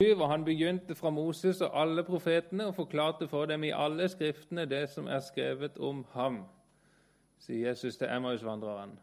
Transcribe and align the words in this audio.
og 0.00 0.30
han 0.30 0.44
begynte 0.44 0.94
fra 0.94 1.10
Moses 1.10 1.60
og 1.60 1.82
alle 1.82 2.02
profetene 2.04 2.66
og 2.66 2.74
forklarte 2.74 3.28
for 3.28 3.46
dem 3.46 3.64
i 3.64 3.70
alle 3.70 4.08
skriftene 4.08 4.66
det 4.66 4.88
som 4.90 5.06
er 5.06 5.20
skrevet 5.20 5.78
om 5.78 6.04
ham, 6.12 6.40
sier 7.38 7.68
Jesus 7.68 7.96
til 7.96 8.08
Emmausvandreren. 8.10 8.98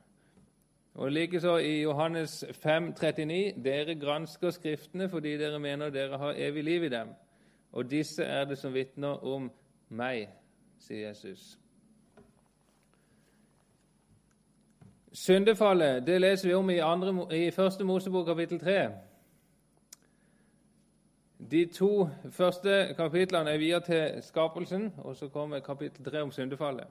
Og 0.94 1.12
likeså 1.12 1.58
i 1.58 1.82
Johannes 1.82 2.46
5, 2.52 2.94
39, 3.02 3.64
dere 3.64 3.96
gransker 3.96 4.52
Skriftene 4.52 5.08
fordi 5.10 5.38
dere 5.38 5.60
mener 5.60 5.90
dere 5.90 6.18
har 6.18 6.34
evig 6.38 6.64
liv 6.64 6.84
i 6.84 6.90
dem. 6.90 7.14
Og 7.72 7.92
disse 7.92 8.24
er 8.24 8.46
det 8.46 8.58
som 8.58 8.74
vitner 8.74 9.24
om 9.24 9.48
meg, 9.90 10.28
sier 10.80 11.08
Jesus. 11.08 11.58
Syndefallet 15.14 16.04
det 16.08 16.20
leser 16.22 16.50
vi 16.50 16.54
om 16.54 16.70
i, 16.70 16.78
andre, 16.84 17.16
i 17.36 17.52
første 17.52 17.84
Mosebok 17.84 18.26
kapittel 18.26 18.60
3. 18.60 18.90
De 21.50 21.66
to 21.66 22.10
første 22.30 22.94
kapitlene 22.98 23.50
er 23.50 23.58
viet 23.58 23.84
til 23.84 24.22
skapelsen, 24.22 24.94
og 24.98 25.16
så 25.16 25.28
kommer 25.28 25.60
kapittel 25.60 26.06
3 26.06 26.22
om 26.22 26.32
syndefallet. 26.32 26.86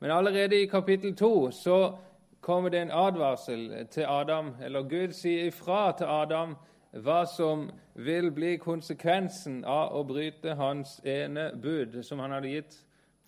Men 0.00 0.10
allerede 0.10 0.62
i 0.62 0.66
kapittel 0.66 1.16
2 1.16 1.50
så 1.50 1.96
kommer 2.40 2.68
det 2.68 2.82
en 2.82 2.90
advarsel 2.90 3.86
til 3.90 4.04
Adam, 4.08 4.54
eller 4.62 4.82
Gud 4.82 5.12
sier 5.12 5.46
ifra 5.46 5.92
til 5.96 6.04
Adam 6.04 6.56
hva 6.90 7.24
som 7.26 7.70
vil 7.94 8.30
bli 8.30 8.56
konsekvensen 8.56 9.64
av 9.64 9.94
å 9.94 10.02
bryte 10.06 10.54
hans 10.54 11.00
ene 11.04 11.52
bud, 11.62 12.02
som 12.02 12.18
han 12.18 12.34
hadde 12.34 12.50
gitt 12.50 12.76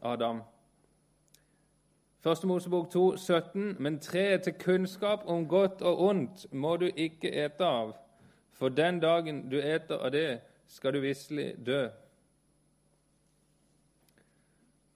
Adam. 0.02 0.42
Første 2.22 2.46
Mosebok 2.46 2.90
2, 2.90 3.16
17, 3.16 3.76
Men 3.78 3.98
treet 3.98 4.42
til 4.42 4.52
kunnskap 4.52 5.22
om 5.26 5.48
godt 5.48 5.82
og 5.82 6.00
ondt 6.00 6.46
må 6.52 6.76
du 6.76 6.86
ikke 6.86 7.30
ete 7.30 7.64
av, 7.64 7.94
for 8.52 8.68
den 8.68 9.00
dagen 9.00 9.48
du 9.50 9.60
eter 9.60 9.98
av 9.98 10.12
det, 10.12 10.40
skal 10.68 10.94
du 10.94 11.00
visselig 11.00 11.54
dø. 11.66 11.88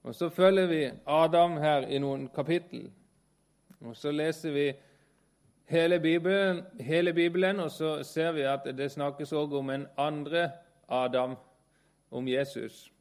Og 0.03 0.15
Så 0.15 0.29
følger 0.29 0.67
vi 0.67 0.89
Adam 1.07 1.57
her 1.57 1.87
i 1.87 1.97
noen 1.97 2.29
kapittel. 2.35 2.91
Og 3.81 3.95
Så 3.95 4.11
leser 4.11 4.51
vi 4.51 4.73
hele 5.65 5.99
Bibelen, 5.99 6.63
hele 6.79 7.13
Bibelen 7.13 7.59
og 7.59 7.71
så 7.71 8.03
ser 8.03 8.31
vi 8.31 8.41
at 8.41 8.77
det 8.77 8.91
snakkes 8.91 9.31
også 9.31 9.57
om 9.57 9.69
en 9.69 9.87
andre 9.97 10.51
Adam, 10.89 11.35
om 12.11 12.27
Jesus. 12.27 12.91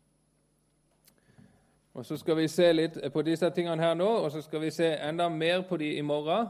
Og 1.95 2.05
Så 2.07 2.17
skal 2.17 2.37
vi 2.37 2.49
se 2.49 2.73
litt 2.73 3.13
på 3.13 3.23
disse 3.23 3.51
tingene 3.51 3.83
her 3.83 3.95
nå, 3.95 4.09
og 4.09 4.31
så 4.31 4.43
skal 4.43 4.61
vi 4.61 4.71
se 4.71 4.97
enda 5.09 5.29
mer 5.29 5.63
på 5.63 5.77
de 5.77 5.95
i 5.95 6.01
morgen. 6.01 6.47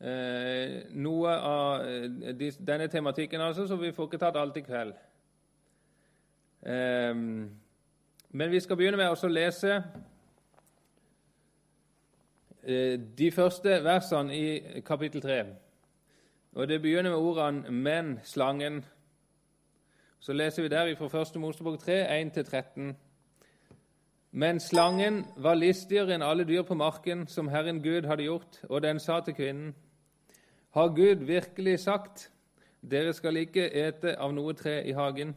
Eh, 0.00 0.82
noe 0.90 1.30
av 1.30 1.84
de, 2.38 2.50
denne 2.58 2.88
tematikken, 2.88 3.40
altså, 3.40 3.66
så 3.66 3.76
vi 3.76 3.92
får 3.92 4.06
ikke 4.06 4.18
tatt 4.18 4.36
alt 4.36 4.56
i 4.56 4.60
kveld. 4.60 4.92
Ehm, 6.66 7.50
men 8.30 8.50
vi 8.50 8.60
skal 8.60 8.76
begynne 8.76 8.96
med 8.96 9.10
å 9.10 9.28
lese 9.28 9.82
eh, 12.62 13.00
de 13.18 13.30
første 13.34 13.80
versene 13.82 14.36
i 14.36 14.80
kapittel 14.86 15.20
3. 15.20 15.44
Og 16.52 16.68
Det 16.68 16.82
begynner 16.82 17.10
med 17.10 17.18
ordene 17.18 17.70
'men 17.70 18.20
slangen'. 18.24 18.84
Så 20.20 20.32
leser 20.32 20.62
vi 20.62 20.68
der 20.68 20.94
fra 20.94 21.20
1. 21.20 21.36
Mosebok 21.40 21.78
3, 21.78 22.06
1-13. 22.20 22.96
Men 24.30 24.60
slangen 24.60 25.26
var 25.36 25.54
listigere 25.54 26.14
enn 26.14 26.22
alle 26.22 26.44
dyr 26.44 26.62
på 26.62 26.74
marken 26.74 27.26
som 27.26 27.48
Herren 27.48 27.82
Gud 27.82 28.02
hadde 28.02 28.22
gjort, 28.22 28.64
og 28.68 28.82
den 28.82 29.00
sa 29.00 29.20
til 29.20 29.34
kvinnen:" 29.34 29.74
Har 30.70 30.88
Gud 30.88 31.24
virkelig 31.26 31.80
sagt:" 31.80 32.30
Dere 32.90 33.12
skal 33.12 33.36
ikke 33.36 33.74
ete 33.74 34.18
av 34.18 34.34
noe 34.34 34.52
tre 34.52 34.84
i 34.84 34.92
hagen. 34.92 35.36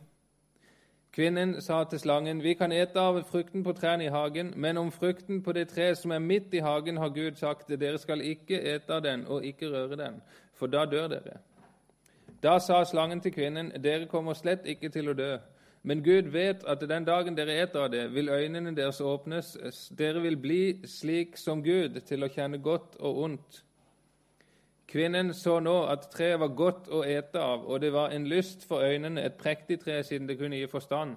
Kvinnen 1.16 1.62
sa 1.62 1.84
til 1.84 2.00
slangen, 2.00 2.44
Vi 2.44 2.54
kan 2.54 2.72
ete 2.72 3.00
av 3.00 3.22
frukten 3.24 3.64
på 3.64 3.72
trærne 3.72 4.04
i 4.04 4.12
hagen, 4.12 4.54
men 4.56 4.78
om 4.78 4.92
frukten 4.92 5.42
på 5.44 5.52
det 5.52 5.70
treet 5.70 5.98
som 5.98 6.12
er 6.12 6.20
midt 6.20 6.54
i 6.54 6.60
hagen, 6.60 6.98
har 6.98 7.10
Gud 7.10 7.36
sagt, 7.36 7.70
dere 7.80 7.98
skal 7.98 8.22
ikke 8.22 8.60
ete 8.60 8.94
av 8.94 9.04
den 9.04 9.24
og 9.28 9.46
ikke 9.46 9.70
røre 9.72 9.96
den, 9.96 10.22
for 10.54 10.68
da 10.68 10.86
dør 10.86 11.08
dere. 11.08 11.38
Da 12.44 12.60
sa 12.60 12.84
slangen 12.84 13.22
til 13.22 13.32
kvinnen, 13.32 13.72
Dere 13.84 14.06
kommer 14.06 14.34
slett 14.34 14.66
ikke 14.66 14.90
til 14.90 15.10
å 15.10 15.14
dø. 15.14 15.38
Men 15.84 16.04
Gud 16.04 16.32
vet 16.34 16.64
at 16.68 16.82
den 16.90 17.06
dagen 17.06 17.38
dere 17.38 17.56
eter 17.64 17.86
av 17.86 17.92
det, 17.92 18.14
vil 18.14 18.30
øynene 18.30 18.76
deres 18.76 19.02
åpnes. 19.02 19.56
Dere 19.98 20.22
vil 20.22 20.38
bli 20.38 20.82
slik 20.86 21.38
som 21.38 21.64
Gud, 21.64 22.02
til 22.06 22.24
å 22.24 22.30
kjenne 22.30 22.58
godt 22.58 22.98
og 23.00 23.18
ondt. 23.24 23.64
Kvinnen 24.88 25.34
så 25.34 25.60
nå 25.60 25.76
at 25.90 26.10
treet 26.14 26.40
var 26.40 26.54
godt 26.54 26.90
å 26.94 27.02
ete 27.04 27.42
av, 27.42 27.66
og 27.66 27.82
det 27.82 27.94
var 27.94 28.14
en 28.14 28.28
lyst 28.30 28.68
for 28.68 28.86
øynene, 28.86 29.24
et 29.24 29.38
prektig 29.38 29.80
tre 29.82 30.04
siden 30.04 30.28
det 30.28 30.38
kunne 30.38 30.60
gi 30.60 30.68
forstand. 30.68 31.16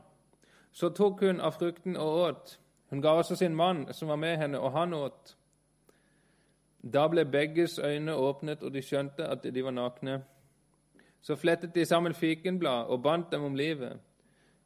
Så 0.72 0.88
tok 0.88 1.20
hun 1.20 1.40
av 1.40 1.58
frukten 1.58 1.96
og 1.96 2.16
åt. 2.22 2.58
Hun 2.90 3.02
ga 3.02 3.12
også 3.18 3.36
sin 3.36 3.56
mann 3.56 3.86
som 3.92 4.08
var 4.08 4.16
med 4.16 4.36
henne, 4.36 4.60
og 4.60 4.72
han 4.72 4.94
åt. 4.94 5.36
Da 6.82 7.08
ble 7.08 7.24
begges 7.24 7.78
øyne 7.78 8.14
åpnet, 8.14 8.62
og 8.62 8.72
de 8.72 8.82
skjønte 8.82 9.28
at 9.28 9.44
de 9.54 9.64
var 9.64 9.74
nakne. 9.76 10.22
Så 11.20 11.36
flettet 11.36 11.74
de 11.74 11.84
sammen 11.84 12.14
fikenblad 12.14 12.86
og 12.88 13.02
bandt 13.02 13.32
dem 13.32 13.44
om 13.44 13.54
livet. 13.54 13.98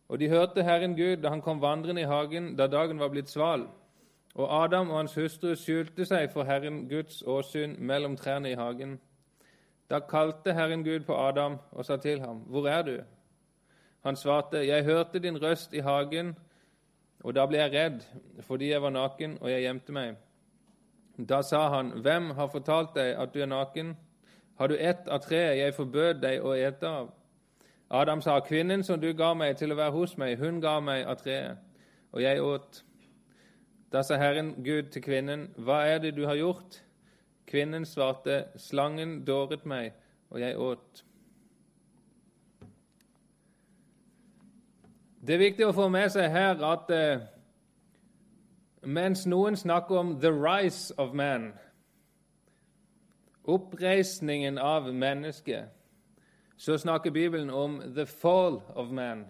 Og 0.09 0.21
de 0.21 0.29
hørte 0.29 0.62
Herren 0.62 0.97
Gud 0.97 1.23
da 1.23 1.29
han 1.33 1.41
kom 1.43 1.62
vandrende 1.62 2.03
i 2.03 2.05
hagen 2.05 2.57
da 2.57 2.67
dagen 2.67 2.99
var 3.01 3.09
blitt 3.09 3.31
sval. 3.31 3.67
Og 4.34 4.65
Adam 4.65 4.91
og 4.91 4.97
hans 4.97 5.15
hustru 5.15 5.54
skjulte 5.54 6.04
seg 6.09 6.31
for 6.32 6.48
Herren 6.48 6.87
Guds 6.88 7.22
åsyn 7.22 7.76
mellom 7.78 8.16
trærne 8.16 8.50
i 8.50 8.56
hagen. 8.56 9.00
Da 9.91 9.98
kalte 9.98 10.54
Herren 10.56 10.84
Gud 10.84 11.04
på 11.04 11.16
Adam 11.16 11.59
og 11.72 11.84
sa 11.84 11.97
til 11.97 12.20
ham, 12.20 12.37
'Hvor 12.37 12.69
er 12.69 12.82
du?' 12.82 13.03
Han 14.04 14.16
svarte, 14.16 14.66
'Jeg 14.66 14.84
hørte 14.84 15.19
din 15.19 15.43
røst 15.43 15.75
i 15.75 15.78
hagen, 15.78 16.37
og 17.25 17.34
da 17.34 17.47
ble 17.47 17.59
jeg 17.59 17.72
redd, 17.72 18.00
fordi 18.41 18.70
jeg 18.70 18.82
var 18.82 18.91
naken, 18.91 19.38
og 19.41 19.50
jeg 19.50 19.60
gjemte 19.60 19.93
meg.' 19.93 20.16
Da 21.28 21.43
sa 21.43 21.69
han, 21.69 21.91
'Hvem 21.91 22.31
har 22.31 22.47
fortalt 22.47 22.94
deg 22.94 23.14
at 23.14 23.34
du 23.34 23.41
er 23.41 23.47
naken?' 23.47 23.97
'Har 24.59 24.66
du 24.66 24.75
ett 24.75 25.09
av 25.09 25.20
treet 25.20 25.59
jeg 25.59 25.75
forbød 25.75 26.14
deg 26.14 26.43
å 26.43 26.53
ete 26.53 26.87
av?' 26.87 27.10
Adam 27.91 28.20
sa, 28.20 28.41
'Kvinnen 28.41 28.82
som 28.82 29.00
du 29.00 29.12
ga 29.12 29.34
meg 29.34 29.56
til 29.56 29.72
å 29.72 29.75
være 29.75 29.91
hos 29.91 30.19
meg, 30.19 30.38
hun 30.38 30.60
ga 30.60 30.81
meg 30.81 31.06
av 31.06 31.16
treet, 31.16 31.56
og 32.12 32.22
jeg 32.22 32.43
åt.' 32.43 32.84
Da 33.93 34.03
sa 34.03 34.17
Herren 34.17 34.65
Gud 34.65 34.83
til 34.83 35.03
kvinnen, 35.03 35.55
Hva 35.57 35.73
er 35.73 35.99
det 35.99 36.17
du 36.17 36.25
har 36.27 36.35
gjort? 36.35 36.85
Kvinnen 37.47 37.85
svarte, 37.85 38.45
Slangen 38.57 39.25
dåret 39.25 39.67
meg, 39.67 39.93
og 40.31 40.41
jeg 40.41 40.59
åt. 40.59 41.05
Det 45.27 45.35
er 45.35 45.39
viktig 45.39 45.67
å 45.67 45.75
få 45.77 45.91
med 45.93 46.09
seg 46.09 46.31
her 46.33 46.65
at 46.65 46.89
eh, 46.91 47.21
mens 48.83 49.27
noen 49.27 49.57
snakker 49.57 49.97
om 49.97 50.21
'the 50.21 50.33
rise 50.33 50.95
of 50.99 51.13
man', 51.13 51.53
oppreisningen 53.45 54.59
av 54.59 54.95
mennesket, 54.95 55.69
så 56.57 56.79
snakker 56.79 57.11
Bibelen 57.11 57.51
om 57.51 57.81
'the 57.81 58.07
fall 58.07 58.63
of 58.75 58.91
man', 58.91 59.27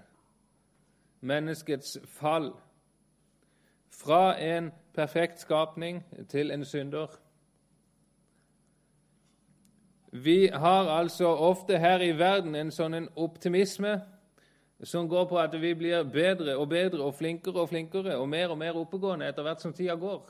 menneskets 1.20 1.98
fall 2.06 2.54
fra 3.92 4.40
en 4.40 4.72
perfekt 4.94 5.40
skapning 5.40 6.04
til 6.28 6.50
en 6.50 6.64
synder. 6.64 7.06
Vi 10.12 10.50
har 10.52 10.88
altså 10.88 11.26
ofte 11.26 11.78
her 11.78 12.00
i 12.00 12.18
verden 12.18 12.54
en 12.54 12.70
sånn 12.70 12.94
en 12.94 13.08
optimisme 13.16 14.00
som 14.84 15.08
går 15.08 15.24
på 15.30 15.38
at 15.38 15.54
vi 15.60 15.74
blir 15.74 16.02
bedre 16.04 16.56
og 16.56 16.68
bedre 16.68 17.00
og 17.06 17.14
flinkere 17.14 17.60
og 17.62 17.68
flinkere 17.68 18.16
og 18.18 18.28
mer 18.28 18.50
og 18.52 18.58
mer 18.58 18.76
oppegående 18.76 19.28
etter 19.28 19.46
hvert 19.46 19.62
som 19.62 19.72
tida 19.72 19.94
går. 19.96 20.26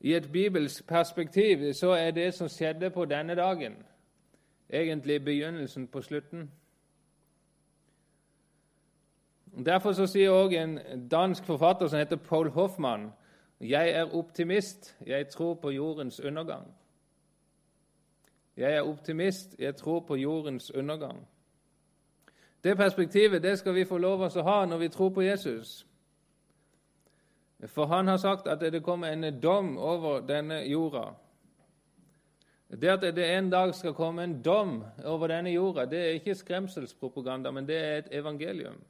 I 0.00 0.14
et 0.14 0.32
bibelsk 0.32 0.86
perspektiv 0.86 1.72
så 1.72 1.94
er 1.94 2.10
det 2.10 2.34
som 2.34 2.48
skjedde 2.48 2.90
på 2.90 3.04
denne 3.04 3.34
dagen, 3.34 3.76
egentlig 4.70 5.24
begynnelsen 5.24 5.86
på 5.86 6.02
slutten. 6.02 6.50
Derfor 9.64 9.92
så 9.92 10.06
sier 10.06 10.30
også 10.30 10.58
en 10.58 11.08
dansk 11.08 11.44
forfatter 11.44 11.88
som 11.88 11.98
heter 11.98 12.16
Paul 12.16 12.50
Hoffmann 12.50 13.12
jeg 13.60 13.90
er 13.90 14.14
optimist, 14.14 14.96
jeg 15.06 15.28
tror 15.28 15.54
på 15.54 15.70
jordens 15.70 16.20
undergang. 16.20 16.74
Jeg 18.56 18.72
er 18.72 18.82
optimist, 18.82 19.56
jeg 19.58 19.76
tror 19.76 20.00
på 20.00 20.14
jordens 20.14 20.74
undergang. 20.74 21.28
Det 22.64 22.76
perspektivet 22.76 23.42
det 23.42 23.58
skal 23.58 23.74
vi 23.74 23.84
få 23.84 23.98
lov 23.98 24.22
å 24.22 24.42
ha 24.42 24.64
når 24.66 24.78
vi 24.78 24.88
tror 24.88 25.08
på 25.08 25.22
Jesus. 25.22 25.86
For 27.66 27.86
han 27.86 28.08
har 28.08 28.16
sagt 28.16 28.48
at 28.48 28.60
det 28.60 28.82
kommer 28.82 29.08
en 29.08 29.40
dom 29.40 29.78
over 29.78 30.20
denne 30.20 30.60
jorda. 30.68 31.14
Det 32.68 32.88
at 32.88 33.16
det 33.16 33.24
en 33.38 33.50
dag 33.50 33.74
skal 33.74 33.94
komme 33.94 34.24
en 34.24 34.42
dom 34.42 34.84
over 35.04 35.28
denne 35.28 35.50
jorda, 35.50 35.84
det 35.84 35.98
er 35.98 36.18
ikke 36.18 36.34
skremselspropaganda, 36.34 37.50
men 37.50 37.66
det 37.68 37.76
er 37.76 37.98
et 37.98 38.08
evangelium. 38.10 38.82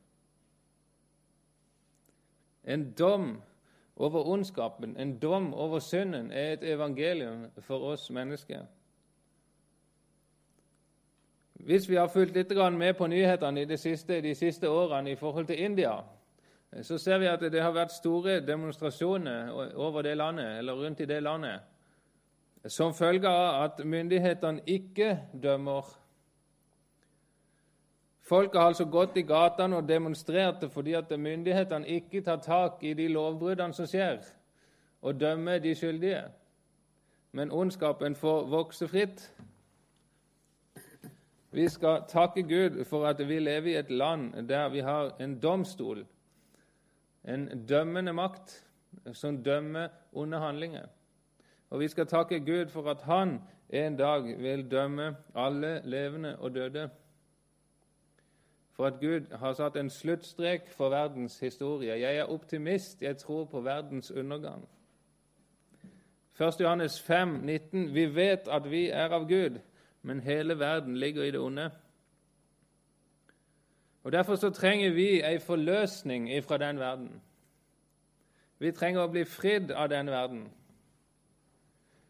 En 2.66 2.92
dom 2.98 3.42
over 3.96 4.26
ondskapen, 4.26 4.96
en 4.96 5.18
dom 5.18 5.54
over 5.54 5.78
synden, 5.78 6.32
er 6.32 6.52
et 6.52 6.64
evangelium 6.64 7.46
for 7.60 7.92
oss 7.92 8.10
mennesker. 8.10 8.66
Hvis 11.54 11.88
vi 11.88 11.94
har 11.96 12.08
fulgt 12.08 12.36
litt 12.36 12.52
med 12.72 12.94
på 12.94 13.06
nyhetene 13.06 13.64
de 13.64 13.76
siste, 13.76 14.20
de 14.20 14.34
siste 14.34 14.68
årene 14.68 15.10
i 15.10 15.16
forhold 15.16 15.46
til 15.46 15.64
India, 15.64 15.94
så 16.82 16.98
ser 16.98 17.18
vi 17.18 17.26
at 17.26 17.40
det 17.40 17.62
har 17.62 17.72
vært 17.72 17.92
store 17.92 18.40
demonstrasjoner 18.40 19.50
over 19.74 20.02
det 20.02 20.16
landet, 20.16 20.58
eller 20.58 20.74
rundt 20.74 21.00
i 21.00 21.06
det 21.06 21.22
landet 21.22 21.60
som 22.68 22.94
følge 22.94 23.28
av 23.28 23.64
at 23.64 23.84
myndighetene 23.84 24.64
ikke 24.66 25.18
dømmer. 25.42 25.86
Folk 28.26 28.54
har 28.54 28.72
altså 28.72 28.84
gått 28.90 29.16
i 29.16 29.22
gatene 29.22 29.76
og 29.78 29.86
demonstrerte 29.88 30.66
fordi 30.70 30.96
at 30.98 31.12
myndighetene 31.14 31.86
ikke 31.86 32.24
tar 32.26 32.40
tak 32.42 32.82
i 32.82 32.94
de 32.98 33.06
lovbruddene 33.08 33.74
som 33.74 33.86
skjer, 33.86 34.18
og 35.02 35.20
dømmer 35.20 35.58
de 35.62 35.74
skyldige. 35.74 36.24
Men 37.32 37.52
ondskapen 37.52 38.16
får 38.18 38.48
vokse 38.50 38.88
fritt. 38.88 39.22
Vi 41.54 41.68
skal 41.68 42.02
takke 42.08 42.42
Gud 42.42 42.82
for 42.84 43.06
at 43.06 43.22
vi 43.28 43.38
lever 43.38 43.70
i 43.70 43.78
et 43.78 43.90
land 43.90 44.48
der 44.48 44.68
vi 44.68 44.82
har 44.82 45.14
en 45.20 45.38
domstol, 45.40 46.02
en 47.24 47.66
dømmende 47.68 48.12
makt, 48.12 48.62
som 49.12 49.42
dømmer 49.44 49.88
onde 50.12 50.38
handlinger. 50.38 50.86
Og 51.70 51.80
vi 51.80 51.88
skal 51.88 52.06
takke 52.06 52.40
Gud 52.40 52.68
for 52.74 52.90
at 52.90 53.02
Han 53.02 53.40
en 53.70 53.96
dag 53.96 54.38
vil 54.38 54.70
dømme 54.70 55.16
alle 55.34 55.80
levende 55.84 56.36
og 56.38 56.54
døde. 56.54 56.90
For 58.76 58.86
at 58.86 59.00
Gud 59.00 59.36
har 59.36 59.52
satt 59.52 59.76
en 59.76 59.90
sluttstrek 59.90 60.68
for 60.68 60.88
verdens 60.88 61.38
historie. 61.38 62.00
Jeg 62.00 62.16
er 62.16 62.24
optimist, 62.24 63.02
jeg 63.02 63.16
tror 63.16 63.44
på 63.44 63.60
verdens 63.60 64.10
undergang. 64.10 64.68
1. 66.40 66.60
Johannes 66.60 67.00
5, 67.02 67.28
19. 67.28 67.94
Vi 67.94 68.14
vet 68.14 68.48
at 68.48 68.70
vi 68.70 68.88
er 68.88 69.08
av 69.08 69.28
Gud, 69.28 69.58
men 70.02 70.20
hele 70.20 70.58
verden 70.58 70.96
ligger 70.96 71.22
i 71.22 71.30
det 71.30 71.40
onde. 71.40 71.70
Og 74.04 74.12
Derfor 74.12 74.34
så 74.34 74.50
trenger 74.50 74.90
vi 74.90 75.22
ei 75.22 75.38
forløsning 75.38 76.36
ifra 76.36 76.56
den 76.56 76.78
verden. 76.78 77.22
Vi 78.58 78.70
trenger 78.72 79.02
å 79.02 79.10
bli 79.10 79.24
fridd 79.24 79.72
av 79.72 79.88
den 79.88 80.06
verden. 80.06 80.44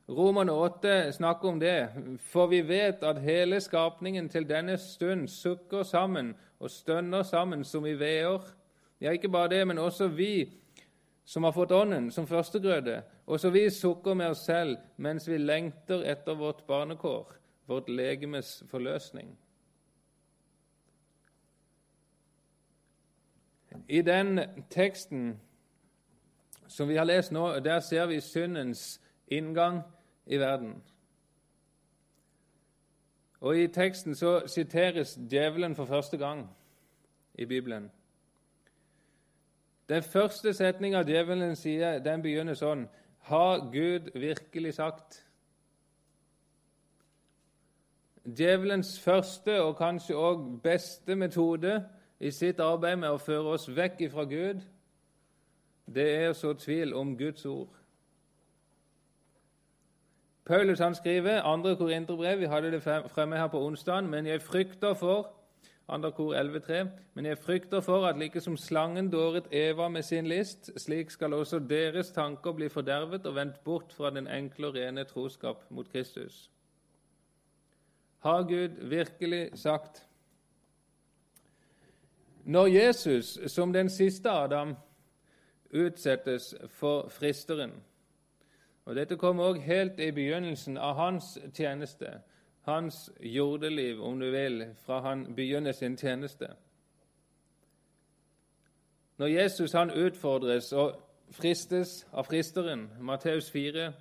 Romerne 0.08 0.52
8 0.52 1.12
snakker 1.12 1.48
om 1.48 1.60
det, 1.60 1.88
for 2.18 2.46
vi 2.46 2.60
vet 2.68 3.02
at 3.02 3.22
hele 3.22 3.60
skapningen 3.60 4.28
til 4.28 4.48
denne 4.48 4.76
stund 4.78 5.28
sukker 5.28 5.82
sammen 5.82 6.34
og 6.58 6.70
stønner 6.70 7.22
sammen 7.22 7.64
som 7.64 7.86
i 7.86 7.94
veer. 7.98 8.44
Ja, 9.00 9.12
ikke 9.12 9.28
bare 9.28 9.48
det, 9.52 9.66
men 9.66 9.78
også 9.78 10.08
vi 10.08 10.48
som 11.26 11.44
har 11.44 11.52
fått 11.52 11.72
Ånden 11.74 12.10
som 12.10 12.26
førstegrøde. 12.26 13.02
Også 13.26 13.50
vi 13.50 13.70
sukker 13.70 14.14
med 14.14 14.30
oss 14.30 14.44
selv 14.46 14.76
mens 14.96 15.26
vi 15.28 15.38
lengter 15.38 16.04
etter 16.06 16.38
vårt 16.38 16.62
barnekår, 16.66 17.32
vårt 17.66 17.88
legemes 17.88 18.62
forløsning. 18.70 19.34
I 23.88 24.02
den 24.02 24.40
teksten 24.70 25.40
som 26.68 26.88
vi 26.88 26.96
har 26.96 27.06
lest 27.06 27.32
nå, 27.32 27.58
der 27.60 27.80
ser 27.80 28.06
vi 28.06 28.20
syndens 28.20 29.00
inngang 29.26 29.82
i 30.26 30.38
verden. 30.38 30.82
Og 33.46 33.58
I 33.58 33.66
teksten 33.66 34.14
så 34.14 34.40
siteres 34.46 35.18
djevelen 35.30 35.74
for 35.74 35.84
første 35.84 36.16
gang 36.16 36.48
i 37.34 37.44
Bibelen. 37.44 37.90
Den 39.88 40.02
første 40.02 40.54
setninga 40.54 41.02
djevelen 41.06 41.54
sier, 41.56 42.00
den 42.02 42.24
begynner 42.24 42.58
sånn 42.58 42.88
Har 43.28 43.68
Gud 43.70 44.10
virkelig 44.18 44.74
sagt? 44.80 45.20
Djevelens 48.26 48.96
første 48.98 49.60
og 49.62 49.76
kanskje 49.78 50.18
òg 50.18 50.42
beste 50.64 51.14
metode 51.14 51.78
i 52.18 52.34
sitt 52.34 52.58
arbeid 52.60 52.98
med 52.98 53.14
å 53.14 53.22
føre 53.22 53.54
oss 53.54 53.68
vekk 53.70 54.08
ifra 54.08 54.26
Gud, 54.26 54.66
det 55.86 56.08
er 56.16 56.32
å 56.32 56.34
så 56.34 56.50
tvil 56.58 56.94
om 56.98 57.14
Guds 57.18 57.46
ord. 57.46 57.70
Paulus 60.46 60.78
han 60.78 60.94
skriver, 60.94 61.42
andre 61.42 61.76
korinterbrev, 61.76 62.38
vi 62.38 62.44
hadde 62.46 62.70
det 62.72 62.82
fremme 62.82 63.36
her 63.36 63.46
på 63.46 63.64
onsdag, 63.66 64.04
men 64.04 64.26
jeg 64.26 64.42
frykter 64.42 64.94
for 64.94 65.32
andre 65.88 66.12
kor 66.12 66.34
11,3, 66.34 66.88
men 67.14 67.26
jeg 67.26 67.38
frykter 67.38 67.80
for 67.80 68.06
at 68.06 68.18
like 68.18 68.40
som 68.40 68.56
slangen 68.56 69.10
dåret 69.10 69.46
Eva 69.52 69.88
med 69.88 70.02
sin 70.02 70.26
list, 70.26 70.70
slik 70.76 71.10
skal 71.10 71.32
også 71.34 71.58
deres 71.58 72.10
tanker 72.10 72.52
bli 72.52 72.68
fordervet 72.68 73.26
og 73.26 73.34
vendt 73.34 73.64
bort 73.64 73.92
fra 73.92 74.10
den 74.10 74.26
enkle 74.26 74.66
og 74.66 74.74
rene 74.74 75.04
troskap 75.04 75.64
mot 75.70 75.92
Kristus. 75.92 76.50
Har 78.18 78.42
Gud 78.42 78.88
virkelig 78.88 79.50
sagt? 79.54 80.06
Når 82.44 82.66
Jesus, 82.66 83.38
som 83.46 83.72
den 83.72 83.90
siste 83.90 84.30
Adam, 84.30 84.76
utsettes 85.74 86.54
for 86.68 87.08
fristeren, 87.08 87.72
og 88.86 88.94
Dette 88.94 89.16
kom 89.16 89.40
også 89.40 89.60
helt 89.60 90.00
i 90.00 90.12
begynnelsen 90.14 90.76
av 90.78 90.94
hans 90.94 91.38
tjeneste, 91.54 92.20
hans 92.62 93.10
jordeliv, 93.20 94.02
om 94.02 94.20
du 94.20 94.30
vil, 94.30 94.62
fra 94.86 95.00
han 95.00 95.24
begynner 95.34 95.72
sin 95.72 95.96
tjeneste. 95.96 96.52
Når 99.18 99.26
Jesus 99.26 99.72
han 99.72 99.90
utfordres 99.90 100.72
og 100.72 101.00
fristes 101.30 102.04
av 102.12 102.28
fristeren, 102.28 102.86
Matteus 103.00 103.50
4, 103.50 103.92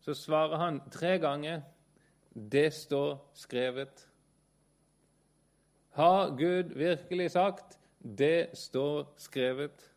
så 0.00 0.14
svarer 0.14 0.56
han 0.56 0.80
tre 0.90 1.18
ganger 1.18 1.60
det 2.32 2.72
står 2.72 3.18
skrevet. 3.34 4.06
Har 5.90 6.36
Gud 6.36 6.74
virkelig 6.78 7.30
sagt 7.30 7.78
det 8.00 8.48
står 8.54 9.14
skrevet? 9.18 9.89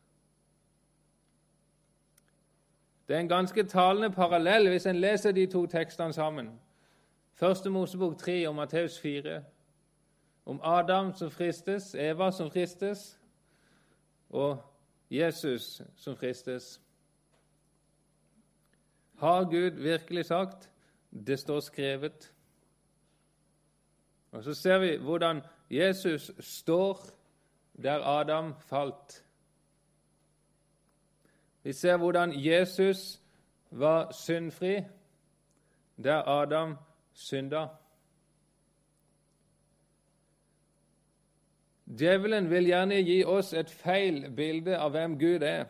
Det 3.14 3.18
er 3.18 3.22
en 3.22 3.30
ganske 3.30 3.64
talende 3.64 4.10
parallell 4.10 4.70
hvis 4.70 4.86
en 4.86 4.96
leser 4.96 5.32
de 5.32 5.46
to 5.46 5.66
tekstene 5.66 6.14
sammen. 6.14 6.48
Første 7.34 7.70
Mosebok 7.70 8.18
3 8.18 8.48
og 8.48 8.56
Matteus 8.56 9.00
4. 9.00 9.44
Om 10.46 10.60
Adam 10.64 11.14
som 11.14 11.32
fristes, 11.32 11.96
Eva 11.96 12.32
som 12.32 12.50
fristes, 12.52 13.20
og 14.30 14.64
Jesus 15.12 15.82
som 15.96 16.18
fristes. 16.18 16.82
Har 19.20 19.44
Gud 19.44 19.70
virkelig 19.70 20.26
sagt? 20.26 20.72
Det 21.28 21.40
står 21.40 21.60
skrevet. 21.60 22.34
Og 24.32 24.44
Så 24.44 24.54
ser 24.54 24.78
vi 24.78 24.98
hvordan 24.98 25.42
Jesus 25.70 26.32
står 26.40 27.00
der 27.84 28.04
Adam 28.20 28.54
falt. 28.60 29.26
Vi 31.64 31.74
ser 31.74 31.98
hvordan 31.98 32.46
Jesus 32.46 33.22
var 33.72 34.12
syndfri 34.12 34.82
der 36.04 36.28
Adam 36.28 36.78
synda. 37.14 37.68
Djevelen 41.86 42.50
vil 42.50 42.66
gjerne 42.66 42.96
gi 42.96 43.24
oss 43.26 43.54
et 43.54 43.70
feil 43.70 44.32
bilde 44.36 44.78
av 44.78 44.92
hvem 44.92 45.20
Gud 45.20 45.44
er. 45.44 45.66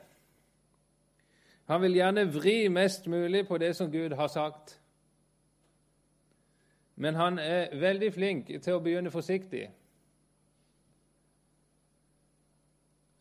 Han 1.65 1.81
vil 1.81 1.93
gjerne 1.93 2.25
vri 2.33 2.67
mest 2.67 3.07
mulig 3.07 3.47
på 3.47 3.57
det 3.57 3.75
som 3.75 3.91
Gud 3.91 4.15
har 4.15 4.27
sagt. 4.27 4.79
Men 6.95 7.15
han 7.15 7.39
er 7.39 7.79
veldig 7.79 8.13
flink 8.13 8.51
til 8.61 8.73
å 8.73 8.79
begynne 8.79 9.11
forsiktig. 9.11 9.69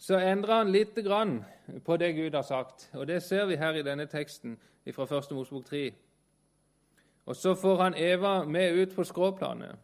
så 0.02 0.19
endrer 0.19 0.55
han 0.55 0.73
lite 0.73 1.02
grann 1.02 1.45
på 1.85 1.97
det 1.97 2.14
Gud 2.14 2.35
har 2.35 2.43
sagt. 2.43 2.91
Og 2.93 3.07
Det 3.07 3.23
ser 3.23 3.47
vi 3.47 3.57
her 3.57 3.73
i 3.73 3.83
denne 3.83 4.07
teksten 4.07 4.59
fra 4.95 5.19
1. 5.19 5.31
Mosebok 5.31 5.64
3. 5.64 5.95
Og 7.26 7.37
så 7.37 7.55
får 7.55 7.83
han 7.83 7.95
Eva 7.97 8.45
med 8.45 8.83
ut 8.83 8.95
på 8.95 9.05
skråplanet. 9.05 9.76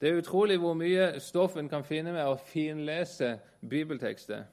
Det 0.00 0.08
er 0.08 0.18
utrolig 0.18 0.58
hvor 0.58 0.74
mye 0.74 1.20
stoff 1.20 1.56
en 1.56 1.68
kan 1.68 1.84
finne 1.84 2.12
med 2.12 2.24
å 2.24 2.38
finlese 2.40 3.34
bibeltekster. 3.68 4.46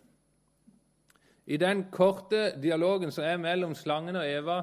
I 1.48 1.58
den 1.58 1.86
korte 1.92 2.52
dialogen 2.62 3.12
som 3.12 3.24
er 3.24 3.38
mellom 3.40 3.76
slangen 3.76 4.20
og 4.20 4.28
Eva, 4.28 4.62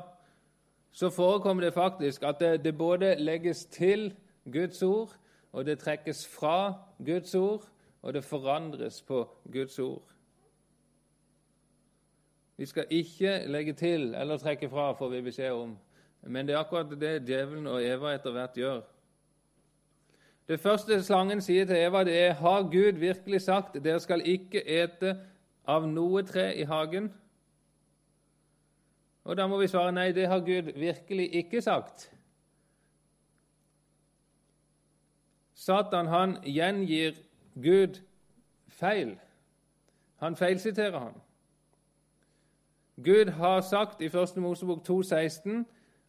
så 0.93 1.09
forekommer 1.11 1.65
det 1.65 1.75
faktisk 1.75 2.23
at 2.23 2.41
det, 2.41 2.65
det 2.65 2.79
både 2.79 3.15
legges 3.19 3.65
til 3.65 4.13
Guds 4.53 4.83
ord, 4.83 5.17
og 5.53 5.65
det 5.67 5.79
trekkes 5.79 6.27
fra 6.29 6.75
Guds 7.05 7.35
ord, 7.35 7.65
og 8.05 8.13
det 8.15 8.25
forandres 8.25 9.03
på 9.03 9.23
Guds 9.53 9.79
ord. 9.79 10.03
Vi 12.57 12.67
skal 12.67 12.85
ikke 12.91 13.47
legge 13.47 13.73
til 13.73 14.15
eller 14.15 14.37
trekke 14.37 14.69
fra, 14.69 14.93
får 14.93 15.09
vi 15.09 15.21
beskjed 15.21 15.53
om. 15.53 15.79
Men 16.23 16.47
det 16.47 16.55
er 16.55 16.59
akkurat 16.59 16.93
det 17.01 17.25
djevelen 17.27 17.67
og 17.67 17.81
Eva 17.85 18.13
etter 18.15 18.37
hvert 18.37 18.61
gjør. 18.61 18.83
Det 20.49 20.61
første 20.61 21.01
slangen 21.03 21.41
sier 21.41 21.65
til 21.65 21.81
Eva, 21.81 22.05
det 22.05 22.19
er 22.27 22.33
Har 22.33 22.63
Gud 22.63 23.01
virkelig 23.01 23.41
sagt 23.41 23.81
dere 23.85 24.01
skal 24.01 24.21
ikke 24.21 24.61
ete 24.69 25.17
av 25.65 25.89
noe 25.89 26.23
tre 26.23 26.51
i 26.61 26.69
hagen? 26.69 27.09
Og 29.25 29.37
Da 29.37 29.47
må 29.47 29.57
vi 29.57 29.73
svare 29.73 29.93
nei, 29.93 30.13
det 30.13 30.29
har 30.29 30.45
Gud 30.45 30.75
virkelig 30.77 31.35
ikke 31.35 31.63
sagt. 31.63 32.11
Satan 35.55 36.07
han 36.07 36.37
gjengir 36.45 37.17
Gud 37.63 38.01
feil. 38.69 39.19
Han 40.17 40.37
feilsiterer 40.37 40.99
han. 40.99 41.15
Gud 43.05 43.31
har 43.31 43.61
sagt 43.61 44.01
i 44.01 44.07
1. 44.07 44.37
Mosebok 44.37 44.89
2,16.: 44.89 45.65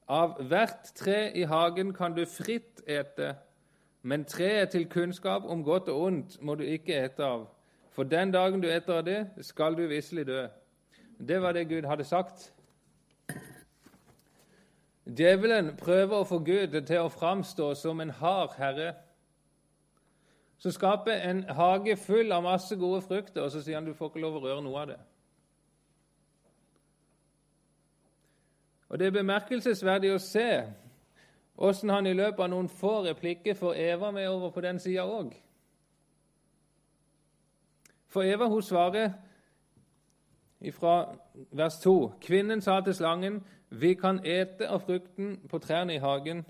Av 0.07 0.43
hvert 0.43 0.91
tre 0.95 1.31
i 1.37 1.43
hagen 1.43 1.93
kan 1.93 2.13
du 2.15 2.25
fritt 2.25 2.81
ete, 2.87 3.35
men 4.01 4.25
treet 4.25 4.69
til 4.69 4.89
kunnskap 4.89 5.45
om 5.45 5.63
godt 5.63 5.89
og 5.89 6.01
ondt 6.01 6.41
må 6.41 6.55
du 6.55 6.63
ikke 6.63 6.93
ete 7.05 7.23
av. 7.23 7.47
For 7.91 8.03
den 8.03 8.31
dagen 8.31 8.61
du 8.61 8.67
eter 8.67 8.93
av 8.93 9.05
det, 9.05 9.29
skal 9.41 9.75
du 9.75 9.87
visselig 9.87 10.27
dø. 10.27 10.47
Det 11.27 11.41
var 11.41 11.51
det 11.51 11.69
Gud 11.69 11.85
hadde 11.85 12.03
sagt. 12.03 12.53
Djevelen 15.05 15.75
prøver 15.77 16.17
å 16.17 16.27
få 16.27 16.39
Gud 16.39 16.81
til 16.85 16.99
å 16.99 17.09
framstå 17.09 17.73
som 17.77 18.01
en 18.01 18.09
hard 18.09 18.55
herre 18.57 18.93
som 20.65 20.72
skaper 20.72 21.12
en 21.12 21.43
hage 21.43 21.93
full 21.98 22.31
av 22.31 22.41
masse 22.43 22.75
gode 22.75 23.01
frukter, 23.01 23.41
og 23.41 23.51
så 23.51 23.60
sier 23.62 23.77
han 23.77 23.86
du 23.86 23.93
får 23.93 24.10
ikke 24.10 24.22
lov 24.24 24.39
å 24.39 24.39
røre 24.48 24.63
noe 24.65 24.79
av 24.81 24.88
det. 24.89 24.95
Og 28.89 29.00
Det 29.00 29.07
er 29.07 29.13
bemerkelsesverdig 29.13 30.10
å 30.15 30.24
se 30.24 30.63
åssen 31.57 31.93
han 31.93 32.10
i 32.10 32.15
løpet 32.17 32.41
av 32.41 32.50
noen 32.50 32.69
få 32.69 32.95
replikker 33.05 33.53
får 33.53 33.77
Eva 33.77 34.10
med 34.12 34.25
over 34.29 34.50
på 34.50 34.65
den 34.65 34.81
sida 34.81 35.05
òg. 35.05 35.36
For 38.10 38.25
Eva 38.25 38.50
hun 38.50 38.65
svarer 38.65 39.13
fra 40.74 40.98
vers 41.51 41.77
2.: 41.86 42.13
Kvinnen 42.25 42.62
sa 42.62 42.81
til 42.81 42.98
slangen, 42.98 43.43
vi 43.69 43.93
kan 43.93 44.25
ete 44.25 44.65
av 44.65 44.81
frukten 44.81 45.38
på 45.50 45.60
trærne 45.60 45.93
i 45.93 46.01
hagen, 46.01 46.45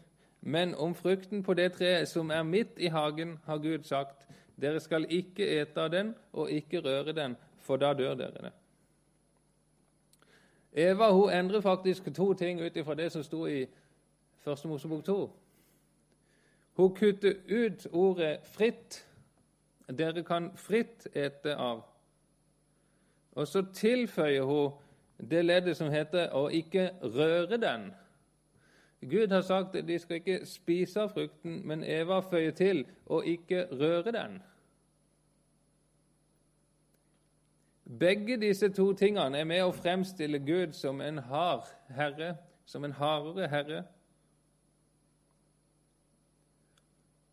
men 0.48 0.76
om 0.76 0.96
frukten 0.96 1.44
på 1.44 1.54
det 1.54 1.72
treet 1.74 2.08
som 2.08 2.30
er 2.30 2.44
midt 2.44 2.78
i 2.78 2.88
hagen, 2.88 3.40
har 3.46 3.58
Gud 3.58 3.84
sagt, 3.84 4.28
dere 4.62 4.80
skal 4.80 5.08
ikke 5.10 5.48
ete 5.60 5.82
av 5.82 5.90
den 5.90 6.12
og 6.34 6.52
ikke 6.52 6.84
røre 6.86 7.16
den, 7.18 7.34
for 7.66 7.82
da 7.82 7.94
dør 7.98 8.14
dere. 8.14 8.52
Eva 10.72 11.10
hun 11.12 11.34
endrer 11.34 11.66
faktisk 11.66 12.14
to 12.14 12.34
ting 12.34 12.62
ut 12.62 12.78
ifra 12.78 12.94
det 12.94 13.10
som 13.12 13.24
sto 13.24 13.48
i 13.48 13.64
1. 14.46 14.66
Mosebok 14.70 15.04
2. 15.04 15.18
Hun 16.78 16.96
kutter 16.96 17.34
ut 17.50 17.88
ordet 17.92 18.40
'fritt'. 18.44 19.06
Dere 19.98 20.24
kan 20.24 20.52
fritt 20.56 21.08
ete 21.16 21.56
av. 21.56 21.82
Og 23.32 23.48
så 23.48 23.66
tilføyer 23.74 24.44
hun 24.44 24.72
det 25.30 25.46
leddet 25.46 25.78
som 25.78 25.92
heter 25.92 26.30
'å 26.30 26.48
ikke 26.48 26.92
røre 27.02 27.58
den'. 27.58 28.05
Gud 29.10 29.28
har 29.28 29.42
sagt 29.42 29.76
at 29.76 29.88
de 29.88 30.00
skal 30.00 30.16
ikke 30.16 30.46
spise 30.46 31.02
av 31.02 31.10
frukten, 31.10 31.62
men 31.68 31.84
Eva 31.84 32.20
føyer 32.20 32.52
til 32.52 32.86
'å 33.06 33.22
ikke 33.22 33.68
røre 33.72 34.12
den'. 34.12 34.42
Begge 38.00 38.38
disse 38.42 38.70
to 38.70 38.94
tingene 38.94 39.38
er 39.38 39.44
med 39.44 39.64
å 39.64 39.72
fremstille 39.72 40.40
Gud 40.40 40.74
som 40.74 41.02
en 41.02 41.18
hard 41.18 41.68
herre, 41.90 42.38
som 42.66 42.84
en 42.84 42.92
hardere 42.92 43.48
herre. 43.48 43.84